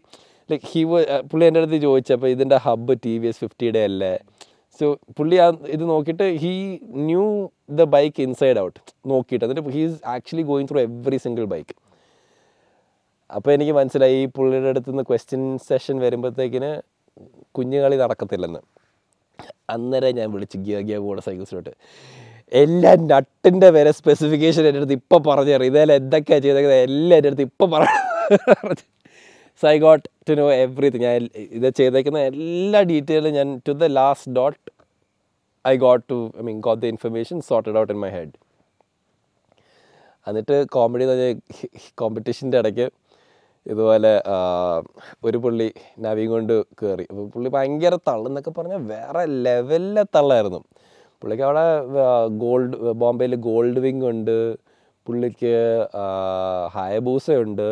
like 0.50 0.66
he 0.72 0.82
പുള്ളി 1.30 1.44
എന്റെ 1.48 1.60
അടുത്ത് 1.62 1.78
ചോദിച്ചപ്പോൾ 1.86 2.28
ഇതിന്റെ 2.34 2.58
ഹബ്ബ് 2.66 2.94
ടി 3.04 3.12
വി 3.22 3.26
എസ് 3.30 3.40
ഫിഫ്റ്റിയുടെ 3.42 3.82
അല്ലേ? 3.88 4.12
സോ 4.80 4.86
പുള്ളി 5.18 5.36
ആ 5.44 5.48
ഇത് 5.74 5.84
നോക്കിയിട്ട് 5.92 6.26
he 6.42 6.52
knew 7.10 7.24
the 7.80 7.84
bike 7.94 8.20
inside 8.26 8.58
out 8.64 8.78
നോക്കിയിട്ട്. 9.12 9.44
എന്നിട്ട് 9.46 9.74
he 9.76 9.82
is 9.88 9.98
actually 10.14 10.44
going 10.50 10.68
through 10.70 10.80
every 10.88 11.18
single 11.26 11.46
bike 11.54 11.74
അപ്പോൾ 13.30 13.52
എനിക്ക് 13.56 13.74
മനസ്സിലായി 13.80 14.18
ഈ 14.22 14.26
പുള്ളിയുടെ 14.36 14.70
അടുത്ത് 14.72 14.90
നിന്ന് 14.92 15.04
ക്വസ്റ്റ്യൻ 15.10 15.42
സെഷൻ 15.68 15.96
വരുമ്പോഴത്തേക്കിന് 16.04 16.70
കുഞ്ഞുകളി 17.56 17.96
നടക്കത്തില്ലെന്ന്. 18.04 18.60
അന്നേരം 19.74 20.12
ഞാൻ 20.20 20.28
വിളിച്ച് 20.34 20.58
ഗിയ 20.66 20.78
ഗിയ 20.88 20.98
കൂടെ 21.06 21.22
സൈക്കിൾസിലോട്ട് 21.26 21.72
എല്ലാ 22.52 22.90
നട്ടിന്റെ 23.12 23.68
വരെ 23.76 23.90
സ്പെസിഫിക്കേഷൻ 23.98 24.62
എന്റെ 24.68 24.80
അടുത്ത് 24.80 24.96
ഇപ്പോൾ 25.00 25.20
പറഞ്ഞു 25.28 25.52
തരാം 25.54 25.66
ഇതേലും 25.70 25.94
എന്തൊക്കെയാണ് 26.00 26.42
ചെയ്തേക്കുന്നത്? 26.46 26.82
എല്ലാം 26.88 27.16
എന്റെ 27.18 27.30
അടുത്ത് 27.30 27.46
ഇപ്പോൾ 27.50 27.68
പറഞ്ഞു. 27.74 27.96
So 29.62 29.70
got 29.84 30.04
to 30.28 30.32
know 30.40 30.44
everything 30.64 31.04
ഞാൻ 31.04 31.28
ഇത് 31.56 31.68
ചെയ്തേക്കുന്ന 31.78 32.18
എല്ലാ 32.32 32.80
ഡീറ്റെയിലും 32.90 33.32
ഞാൻ 33.38 33.48
to 33.68 33.72
the 33.82 33.86
last 34.00 34.32
dot 34.32 34.58
I 35.64 35.74
got 35.84 36.04
to 36.12 36.18
I 36.40 36.44
mean 36.48 36.60
got 36.66 36.82
the 36.82 36.86
information 36.94 37.38
sorted 37.48 37.78
out 37.80 37.92
in 37.92 38.00
my 38.04 38.10
head 38.10 38.34
എന്നിട്ട് 40.26 40.56
കോമഡി 40.74 41.04
എന്ന് 41.04 41.14
പറഞ്ഞാൽ 41.14 41.34
കോമ്പറ്റീഷന്റെ 41.94 42.58
ഇടയ്ക്ക് 42.58 42.86
ഇതുപോലെ 43.66 44.12
ഒരു 45.24 45.38
പുള്ളി 45.38 45.68
നവിയും 45.98 46.30
കൊണ്ട് 46.30 46.54
കയറി 46.80 47.04
അപ്പോൾ 47.10 47.26
പുള്ളി 47.28 47.48
ഭയങ്കര 47.48 47.94
തള്ളെന്നൊക്കെ 48.08 48.50
പറഞ്ഞാൽ 48.50 48.82
വേറെ 48.94 49.24
ലെവലിലെ 49.46 50.04
തള്ളായിരുന്നു. 50.16 50.60
പുള്ളിക്ക് 51.22 51.44
അവിടെ 51.44 51.66
ഗോൾഡ് 52.42 52.76
ബോംബെയിൽ 53.02 53.34
ഗോൾഡ് 53.48 53.78
വിങ് 53.78 54.06
ഉണ്ട്. 54.12 54.38
പുള്ളിക്ക് 55.06 55.54
ഉണ്ട്. 57.44 57.68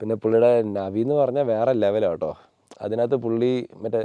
പിന്നെ 0.00 0.14
പുള്ളിയുടെ 0.14 0.50
നവി 0.62 1.00
എന്ന് 1.00 1.14
പറഞ്ഞാൽ 1.14 1.44
വേറെ 1.44 1.72
ലെവലാണ് 1.72 2.12
കേട്ടോ. 2.12 2.32
അതിനകത്ത് 2.80 3.16
പുള്ളി 3.16 3.52
മറ്റേ 3.74 4.00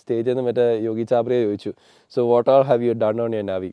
സ്റ്റേജിൽ 0.00 0.30
നിന്ന് 0.30 0.42
മറ്റേ 0.42 0.66
യോഗി 0.78 1.02
ചാബ്രിയെ 1.02 1.42
ചോദിച്ചു 1.42 1.72
so 2.12 2.22
what 2.30 2.50
are 2.50 2.62
have 2.62 2.84
you 2.84 2.92
done 2.92 3.20
on 3.20 3.34
your 3.34 3.46
Navi 3.46 3.70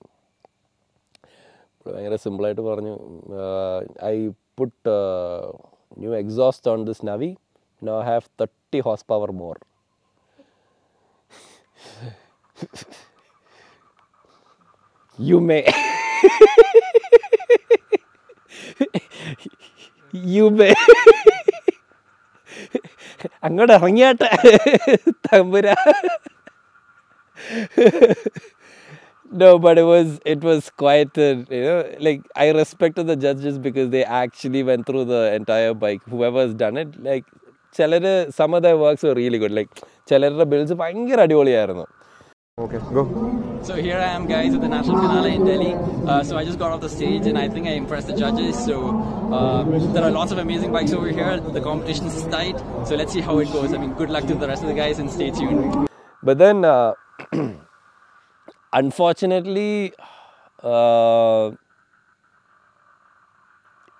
ഭയങ്കര 1.86 2.16
സിമ്പിളായിട്ട് 2.16 2.62
പറഞ്ഞു 2.62 2.96
I 4.04 4.16
put 4.56 4.96
new 5.98 6.14
exhaust 6.16 6.72
on 6.72 6.86
this 6.86 7.06
Navi 7.06 7.30
no 7.82 7.98
have 8.02 8.22
thirty 8.42 8.80
horse 8.80 9.06
power 9.06 9.32
more 9.32 9.58
you 15.20 15.38
may 15.48 15.64
you 20.36 20.46
may 20.60 20.74
അങ്ങോട്ട് 23.48 23.74
ഇറങ്ങിയാട്ടെ 23.78 24.30
തമ്പുരാ 25.28 25.76
no 29.42 29.50
but 29.66 29.76
it 29.82 29.88
was 29.92 30.08
it 30.34 30.42
was 30.48 30.62
quite 30.82 31.14
uh, 31.18 31.36
you 31.58 31.62
know 31.68 31.78
like 32.08 32.24
i 32.44 32.48
respected 32.60 33.06
the 33.12 33.16
judges 33.26 33.56
because 33.68 33.88
they 33.96 34.04
actually 34.22 34.64
went 34.70 34.84
through 34.88 35.06
the 35.14 35.22
entire 35.40 35.74
bike 35.84 36.04
whoever's 36.14 36.54
done 36.64 36.78
it 36.84 36.92
like 37.10 37.26
some 38.40 38.54
of 38.58 38.62
their 38.66 38.78
works 38.86 39.04
were 39.08 39.16
really 39.24 39.40
good 39.44 39.56
like 39.60 39.72
ചിലരുടെ 40.10 40.46
builds 40.54 40.76
ഭയങ്കര 40.82 41.20
അടിപൊളിയായിരുന്നു 41.26 41.86
Okay, 42.59 42.79
go. 42.97 43.03
So 43.63 43.75
here 43.77 43.99
I 43.99 44.07
am, 44.17 44.27
guys, 44.27 44.55
at 44.55 44.63
the 44.63 44.69
national 44.69 44.97
finale 45.01 45.33
in 45.39 45.45
Delhi. 45.45 45.73
Uh, 46.11 46.23
so 46.29 46.39
I 46.39 46.45
just 46.45 46.59
got 46.59 46.71
off 46.75 46.81
the 46.81 46.89
stage, 46.89 47.27
and 47.27 47.37
I 47.37 47.49
think 47.55 47.67
I 47.67 47.73
impressed 47.81 48.07
the 48.11 48.17
judges. 48.17 48.55
So 48.69 48.77
uh, 49.39 49.63
there 49.95 50.03
are 50.03 50.11
lots 50.11 50.33
of 50.33 50.39
amazing 50.39 50.73
bikes 50.73 50.95
over 50.99 51.11
here. 51.19 51.39
The 51.39 51.61
competition 51.61 52.07
is 52.07 52.23
tight. 52.37 52.57
So 52.87 52.95
let's 53.01 53.13
see 53.13 53.21
how 53.21 53.35
it 53.41 53.53
goes. 53.53 53.75
I 53.75 53.79
mean, 53.83 53.93
good 53.93 54.09
luck 54.09 54.25
to 54.29 54.37
the 54.45 54.49
rest 54.53 54.63
of 54.63 54.69
the 54.69 54.75
guys, 54.75 54.99
and 54.99 55.11
stay 55.11 55.31
tuned. 55.31 55.87
But 56.23 56.39
then, 56.39 56.65
uh, 56.65 56.95
unfortunately, 58.73 59.93
uh, 60.63 61.51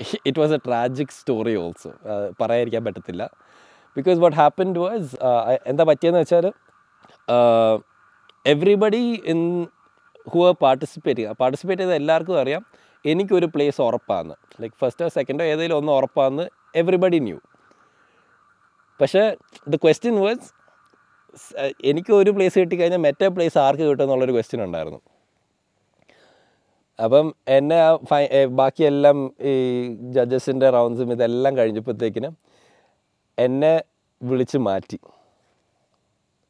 it 0.25 0.39
was 0.39 0.51
a 0.51 0.61
tragic 0.69 1.13
story 1.13 1.57
also. 1.65 1.91
Uh, 2.13 2.25
പറയാതിരിക്കാൻ 2.41 2.85
പറ്റത്തില്ല 2.89 3.27
because 3.99 4.19
what 4.25 4.39
happened 4.41 4.81
was 4.87 5.13
എന്താ 5.73 5.85
പറ്റിയെന്ന് 5.91 6.23
വെച്ചാൽ 6.23 6.49
everybody 8.46 9.04
in 9.32 9.40
who 10.32 10.40
are 10.48 10.54
participate 10.62 11.20
ചെയ്യുക 11.20 11.36
participate 11.42 11.82
ചെയ്ത 11.82 11.94
എല്ലാവർക്കും 12.02 12.38
അറിയാം. 12.42 12.64
എനിക്കൊരു 13.06 13.48
പ്ലേസ് 13.54 13.80
ഉറപ്പാന്ന്. 13.82 14.36
ലൈക്ക് 14.62 14.76
ഫസ്റ്റോ 14.82 15.08
സെക്കൻഡോ 15.18 15.44
ഏതെങ്കിലും 15.52 15.78
ഒന്ന് 15.82 15.92
ഉറപ്പാന്ന് 16.00 16.44
എവറിബഡി 16.82 17.20
ന്യൂ 17.28 17.38
പക്ഷേ 19.00 19.24
ദ 19.74 19.76
ക്വസ്റ്റ്യൻ 19.84 20.16
വേഴ്സ് 20.24 20.50
എനിക്ക് 21.90 22.12
ഒരു 22.14 22.32
പ്ലേസ് 22.36 22.60
കിട്ടിക്കഴിഞ്ഞാൽ 22.60 23.02
മറ്റേ 23.06 23.28
പ്ലേസ് 23.36 23.58
ആർക്ക് 23.58 23.86
കിട്ടും 23.90 24.04
എന്നുള്ളൊരു 24.06 24.34
ക്വസ്റ്റ്യൻ 24.38 24.62
ഉണ്ടായിരുന്നു. 24.66 25.00
അപ്പം 27.00 27.28
എന്നെ 27.58 27.78
ആ 27.86 27.92
ഫൈ 28.10 28.22
ബാക്കിയെല്ലാം 28.60 29.18
ഈ 29.52 29.54
ജഡ്ജസിന്റെ 30.16 30.70
റൗണ്ട്സും 30.76 31.12
ഇതെല്ലാം 31.16 31.54
കഴിഞ്ഞപ്പോഴത്തേക്കിനും 31.58 32.34
എന്നെ 33.38 33.74
വിളിച്ച് 34.22 34.58
മാറ്റി. 34.68 35.00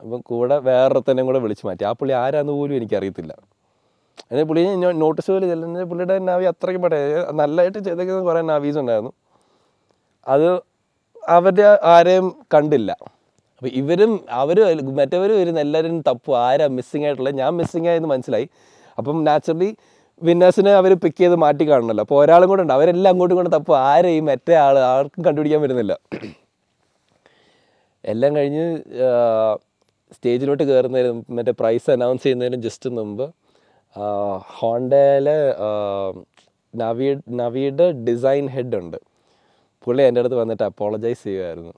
അപ്പം 0.02 0.22
കൂടെ 0.26 0.58
വേറൊരുത്തനെയും 0.58 1.26
കൂടെ 1.26 1.40
വിളിച്ച് 1.40 1.66
മാറ്റി. 1.68 1.84
ആ 1.84 1.92
പുള്ളി 1.92 2.14
ആരാന്ന് 2.14 2.54
പോലും 2.54 2.76
എനിക്കറിയത്തില്ല. 2.76 3.34
എന്നിട്ട് 4.32 4.50
പുള്ളി 4.50 4.64
നോട്ടീസ് 5.04 5.32
പോലും 5.32 5.50
ചെല്ലുന്ന 5.50 5.84
പുള്ളിയുടെ 5.84 6.20
നാവി 6.20 6.46
അത്രയ്ക്ക് 6.46 6.82
പടേ 6.84 7.00
നല്ലതായിട്ട് 7.32 7.80
ചെയ്തേക്കുന്ന 7.80 8.22
കുറേ 8.24 8.42
നാവീസ് 8.42 8.78
ഉണ്ടായിരുന്നു. 8.78 9.14
അത് 10.28 10.48
അവരുടെ 11.30 11.80
ആരെയും 11.84 12.28
കണ്ടില്ല. 12.54 12.92
അപ്പോൾ 13.58 13.72
ഇവരും 13.74 14.12
അവർ 14.30 14.58
മറ്റവരും 15.00 15.36
വരുന്ന 15.40 15.60
എല്ലാവരും 15.60 16.02
തപ്പു. 16.02 16.32
ആരാ 16.38 16.68
മിസ്സിങ് 16.68 17.06
ആയിട്ടുള്ളത്? 17.06 17.36
ഞാൻ 17.36 17.52
മിസ്സിങ് 17.58 17.88
ആയെന്ന് 17.88 18.10
മനസ്സിലായി. 18.10 18.50
അപ്പം 18.98 19.24
നാച്ചുറലി 19.24 19.76
വിന്നേഴ്സിനെ 20.24 20.72
അവർ 20.74 20.94
പിക്ക് 20.94 21.18
ചെയ്ത് 21.18 21.36
മാറ്റി 21.36 21.64
കാണണമല്ലോ 21.70 22.02
അപ്പോൾ 22.02 22.24
ഒരാളും 22.24 22.50
കൂടെ 22.50 22.62
ഉണ്ട്. 22.62 22.74
അവരെല്ലാം 22.74 23.12
അങ്ങോട്ടും 23.12 23.34
ഇങ്ങോട്ടും 23.34 23.54
തപ്പു. 23.60 23.74
ആരെയും 23.74 24.16
ഈ 24.16 24.20
മറ്റേ 24.20 24.54
ആൾ 24.56 24.80
ആർക്കും 24.80 25.26
കണ്ടുപിടിക്കാൻ 25.26 25.62
വരുന്നില്ല 25.62 25.94
എല്ലാം 28.06 28.36
കഴിഞ്ഞ് 28.36 28.66
സ്റ്റേജിലോട്ട് 30.16 30.64
കയറുന്നതിനും 30.64 31.20
മറ്റേ 31.30 31.54
പ്രൈസ് 31.60 31.92
അനൗൺസ് 31.92 32.24
ചെയ്യുന്നതിനും 32.24 32.62
ജസ്റ്റ് 32.62 32.90
മുമ്പ് 32.98 33.26
ഹോണ്ടയിലെ 34.58 35.38
നവി 36.74 37.08
നവിയുടെ 37.42 37.88
ഡിസൈൻ 38.08 38.46
ഹെഡ് 38.56 38.78
ഉണ്ട്. 38.82 38.98
പുള്ളി 39.86 40.04
എന്റെ 40.04 40.22
അടുത്ത് 40.22 40.38
വന്നിട്ട് 40.42 40.64
അപ്പോളജൈസ് 40.64 41.24
ചെയ്യുമായിരുന്നു 41.24 41.74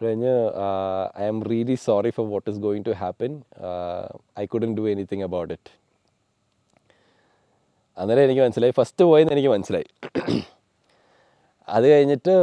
കഴിഞ്ഞ് 0.00 0.34
I 1.22 1.26
am 1.32 1.38
really 1.50 1.76
sorry 1.86 2.10
for 2.16 2.26
what 2.30 2.48
is 2.50 2.58
going 2.66 2.86
to 2.86 2.94
happen 3.02 3.32
I 4.38 4.44
couldn't 4.52 4.70
do 4.78 4.84
anything 4.92 5.24
about 5.28 5.52
it 5.56 5.72
അന്നേരം 7.96 8.22
എനിക്ക് 8.26 8.42
മനസ്സിലായി. 8.42 8.74
ഫസ്റ്റ് 8.76 9.04
പോയെന്ന് 9.04 9.32
എനിക്ക് 9.34 9.48
മനസ്സിലായി. 9.48 9.88
അത് 11.68 11.86
കഴിഞ്ഞിട്ട് 11.92 12.34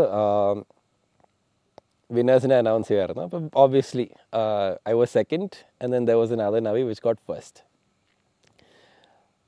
വിന്നേഴ്സിനെ 2.15 2.55
അനൗൺസ് 2.63 2.87
ചെയ്യുമായിരുന്നു 2.89 3.23
അപ്പം 3.27 3.45
obviously 3.63 4.05
I 4.91 4.93
was 4.99 5.11
second 5.19 5.55
and 5.81 5.91
then 5.95 6.05
there 6.09 6.17
was 6.21 6.33
an 6.35 6.41
other 6.47 6.61
Navi 6.69 6.83
which 6.89 7.03
got 7.07 7.21
first 7.29 7.59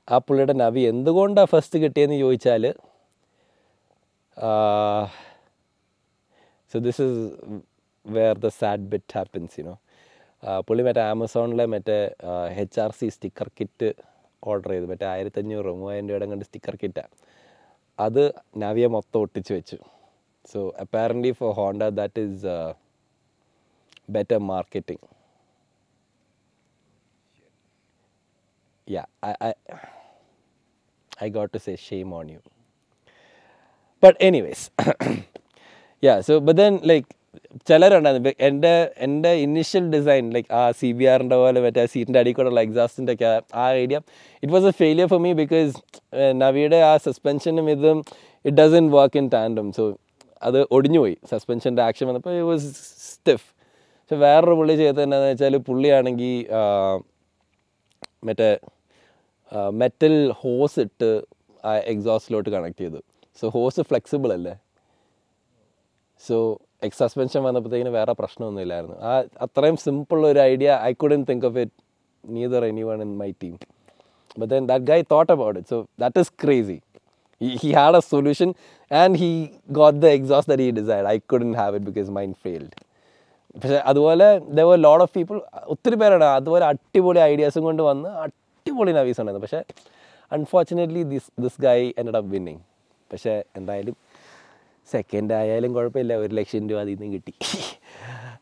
ആ 0.08 0.18
പുള്ളിയുടെ 0.26 0.54
നവി 0.64 0.82
എന്തുകൊണ്ടാണ് 0.92 1.50
ഫസ്റ്റ് 1.52 1.78
കിട്ടിയെന്ന് 1.82 2.16
ചോദിച്ചാൽ 2.24 2.64
so 6.72 6.78
this 6.86 7.02
is 7.06 7.20
where 8.06 8.34
the 8.44 8.50
sad 8.60 8.88
bit 8.92 9.14
happens 9.18 9.56
you know 9.60 9.74
പുള്ളി 10.66 10.82
മറ്റേ 10.86 11.02
ആമസോണിലെ 11.12 11.64
മറ്റേ 11.74 11.98
H 12.62 12.78
R 12.84 12.92
C 12.98 13.08
sticker 13.14 13.48
kit 13.58 13.88
order 14.42 14.70
ചെയ്തു. 14.72 14.86
മറ്റേ 14.92 15.06
ആയിരത്തഞ്ഞൂറ് 15.14 15.72
മൂവായിരം 15.80 16.06
രൂപയുടെ 16.08 16.26
കണ്ട് 16.32 16.44
സ്റ്റിക്കർ 16.48 16.74
കിറ്റാണ് 16.82 17.14
അത് 17.98 18.22
നവിയെ 18.62 18.88
മൊത്തം 18.96 19.18
ഒട്ടിച്ച് 19.24 19.52
വെച്ചു. 19.56 19.78
So 20.50 20.60
apparently 20.80 21.32
for 21.32 21.52
Honda 21.54 21.82
that 22.00 22.26
is 22.26 22.56
better 24.10 24.40
marketing 24.50 25.04
yeah 28.86 29.06
I, 29.22 29.34
I 29.40 29.52
i 31.18 31.28
got 31.30 31.48
to 31.52 31.58
say 31.58 31.76
shame 31.78 32.12
on 32.12 32.28
you. 32.28 32.40
But 34.02 34.16
anyways 34.20 34.62
yeah 36.02 36.18
so 36.20 36.34
ചിലരുണ്ടായിരുന്നു 37.66 38.30
എന്റെ 38.46 38.72
എന്റെ 38.98 39.30
ഇനിഷ്യൽ 39.42 39.84
ഡിസൈൻ 39.92 40.24
ലൈക്ക് 40.34 40.48
ആ 40.52 40.62
സി 40.78 40.88
ബി 40.98 41.04
ആറിന്റെ 41.04 41.36
പോലെ 41.36 41.60
മറ്റേ 41.60 41.82
സീറ്റിന്റെ 41.92 42.20
അടിയിൽ 42.22 42.36
കൂടെയുള്ള 42.36 42.62
എക്സാസ്റ്റിന്റെ 42.66 43.12
ഒക്കെ 43.16 43.30
ആ 43.62 43.64
idea 43.82 43.98
it 44.42 44.52
was 44.54 44.66
a 44.66 44.74
failure 44.80 45.06
for 45.12 45.20
me 45.26 45.32
because 45.40 45.70
നവിയുടെ 46.42 46.78
ആ 46.88 46.92
സസ്പെൻഷനും 47.06 47.68
ഇതും 47.74 47.98
it 48.44 48.56
doesn't 48.60 48.86
work 48.96 49.20
in 49.22 49.28
tandem 49.36 49.68
so 49.78 49.84
അത് 50.46 50.58
ഒടിഞ്ഞുപോയി. 50.76 51.16
സസ്പെൻഷന്റെ 51.32 51.82
ആക്ഷൻ 51.88 52.06
വന്നപ്പോൾ 52.10 52.34
ഇറ്റ് 52.36 52.48
വാസ് 52.50 52.68
സ്റ്റിഫ് 53.10 53.46
പക്ഷെ 53.98 54.16
വേറൊരു 54.24 54.54
പുള്ളി 54.60 54.74
ചെയ്തത് 54.80 55.02
എന്താണെന്ന് 55.06 55.32
വെച്ചാൽ 55.32 55.56
പുള്ളിയാണെങ്കിൽ 55.68 56.34
മറ്റേ 58.28 58.48
മെറ്റൽ 59.82 60.16
ഹോസ് 60.40 60.80
ഇട്ട് 60.86 61.10
ആ 61.68 61.72
എക്സോസ്റ്റിലോട്ട് 61.92 62.50
കണക്ട് 62.56 62.80
ചെയ്തു. 62.82 63.00
സോ 63.40 63.46
ഹോസ് 63.56 63.82
ഫ്ലെക്സിബിൾ 63.90 64.30
അല്ലേ? 64.38 64.54
സോ 66.26 66.36
എക്സ് 66.86 67.00
സസ്പെൻഷൻ 67.02 67.40
വന്നപ്പോഴത്തേക്കിന് 67.46 67.92
വേറെ 67.98 68.12
പ്രശ്നമൊന്നുമില്ലായിരുന്നു. 68.20 68.96
ആ 69.08 69.12
അത്രയും 69.44 69.76
സിമ്പിൾ 69.84 70.20
ഒരു 70.32 70.40
idea 70.50 70.70
I 70.90 70.92
couldn't 71.02 71.22
think 71.30 71.46
of 71.48 71.58
it 71.64 71.76
neither 72.24 72.64
any 72.70 72.84
one 72.90 73.00
in 73.06 73.12
my 73.22 73.30
team 73.42 73.54
but 74.40 74.50
then 74.54 74.64
that 74.70 74.86
guy 74.92 75.00
thought 75.14 75.30
about 75.36 75.56
it 75.60 75.70
so 75.74 75.78
that 76.02 76.20
is 76.24 76.32
crazy 76.44 76.78
he 77.62 77.70
had 77.78 77.98
a 78.00 78.02
solution 78.14 78.50
and 78.90 79.18
he 79.18 79.50
got 79.70 79.98
the 79.98 80.06
exhaust 80.18 80.52
that 80.52 80.62
he 80.62 80.70
decide 80.70 81.06
I 81.06 81.16
couldn't 81.32 81.54
have 81.54 81.74
it 81.76 81.86
because 81.86 82.10
mind 82.10 82.34
failed 82.44 82.72
പക്ഷെ 83.54 83.78
അതുപോലെ 83.90 84.26
the 84.38 84.60
were 84.60 84.78
load 84.78 85.02
of 85.02 85.12
people 85.16 85.40
ഒത്തിരി 85.74 85.94
പേരാണ്. 85.94 86.24
അതുപോലെ 86.24 86.64
അടിപൊളി 86.64 87.18
ഐഡിയാസും 87.18 87.62
കൊണ്ട് 87.62 87.82
വന്ന് 87.82 88.08
അടിപൊളി 88.08 88.92
Navis 88.92 89.20
ഉണ്ടായിരുന്നു. 89.20 89.46
പക്ഷേ 89.46 89.62
അൺഫോർച്ചുനേറ്റ്ലി 90.32 91.02
ദിസ് 91.02 91.30
ദിസ് 91.40 91.60
ഗൈ 91.62 91.80
എന്റെ 91.98 92.18
അപ്പ് 92.18 92.30
വിന്നിങ് 92.30 92.60
പക്ഷേ 93.12 93.44
എന്തായാലും 93.56 93.96
സെക്കൻഡ് 94.92 95.32
ആയാലും 95.32 95.74
കുഴപ്പമില്ല. 95.74 96.12
ഒരു 96.14 96.34
ലക്ഷം 96.34 96.68
രൂപ 96.68 96.80
അതിൽ 96.80 96.96
നിന്ന് 97.00 97.14
കിട്ടി. 97.14 97.34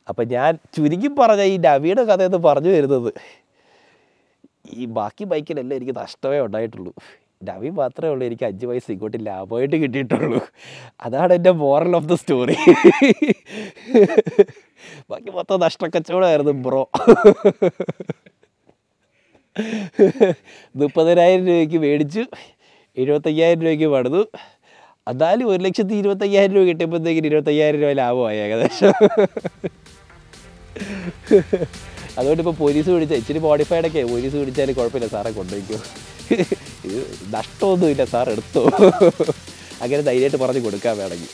അപ്പം 0.09 0.29
ഞാൻ 0.29 0.59
ചുരുക്കി 0.77 1.09
പറഞ്ഞ 1.19 1.43
ഈ 1.43 1.59
ഡവിയുടെ 1.59 2.03
കഥയെന്ന് 2.03 2.39
പറഞ്ഞു 2.39 2.69
വരുന്നത്. 2.69 3.13
ഈ 4.73 4.85
ബാക്കി 4.85 5.25
ബൈക്കിലല്ല 5.25 5.75
എനിക്ക് 5.75 5.95
നഷ്ടമേ 5.97 6.41
ഉണ്ടായിട്ടുള്ളൂ. 6.41 6.93
ഡവി 7.41 7.71
മാത്രമേ 7.81 8.11
ഉള്ളൂ 8.13 8.25
എനിക്ക് 8.29 8.45
അഞ്ച് 8.49 8.65
പൈസ 8.69 8.87
ഇങ്ങോട്ട് 8.95 9.19
ലാഭമായിട്ട് 9.27 9.77
കിട്ടിയിട്ടുള്ളൂ. 9.83 10.41
അതാണ് 11.07 11.33
എന്റെ 11.39 11.53
മോറൽ 11.63 11.93
ഓഫ് 11.99 12.09
ദ 12.11 12.17
സ്റ്റോറി 12.23 12.57
ബാക്കി 15.11 15.31
മൊത്തം 15.39 15.61
നഷ്ടക്കച്ചവടമായിരുന്നു 15.67 16.55
ബ്രോ 16.67 16.83
മുപ്പതിനായിരം 20.81 21.45
രൂപയ്ക്ക് 21.51 21.79
മേടിച്ചു 21.85 22.25
എഴുപത്തയ്യായിരം 22.97 23.63
രൂപയ്ക്ക് 23.67 23.89
പണിതു. 23.95 24.23
എന്നാലും 25.11 25.47
ഒരു 25.53 25.61
ലക്ഷത്തി 25.67 25.95
ഇരുപത്തയ്യായിരം 26.03 26.55
രൂപ 26.57 26.65
കിട്ടിയപ്പോഴത്തേക്കും 26.71 27.29
ഇരുപത്തയ്യായിരം 27.31 27.81
രൂപ 27.83 27.93
ലാഭമായി 28.01 28.39
ഏകദേശം. 28.45 28.93
അതുകൊണ്ട് 32.19 32.41
ഇപ്പോൾ 32.43 32.57
പോലീസ് 32.63 32.89
പിടിച്ച 32.95 33.15
ഇച്ചിരി 33.21 33.41
മോഡിഫൈഡൊക്കെ 33.49 34.03
പോലീസ് 34.13 34.37
പിടിച്ചാൽ 34.41 34.73
കുഴപ്പമില്ല 34.79 35.09
സാറെ 35.15 35.31
കൊണ്ടുപോയിക്കോ. 35.39 35.79
നഷ്ടമൊന്നുമില്ല 37.37 38.05
സാർ 38.15 38.27
എടുത്തോ. 38.31 38.63
അങ്ങനെ 39.83 40.03
ധൈര്യമായിട്ട് 40.03 40.41
പറഞ്ഞ് 40.45 40.63
കൊടുക്കാൻ 40.67 40.95
വേണമെങ്കിൽ. 41.03 41.33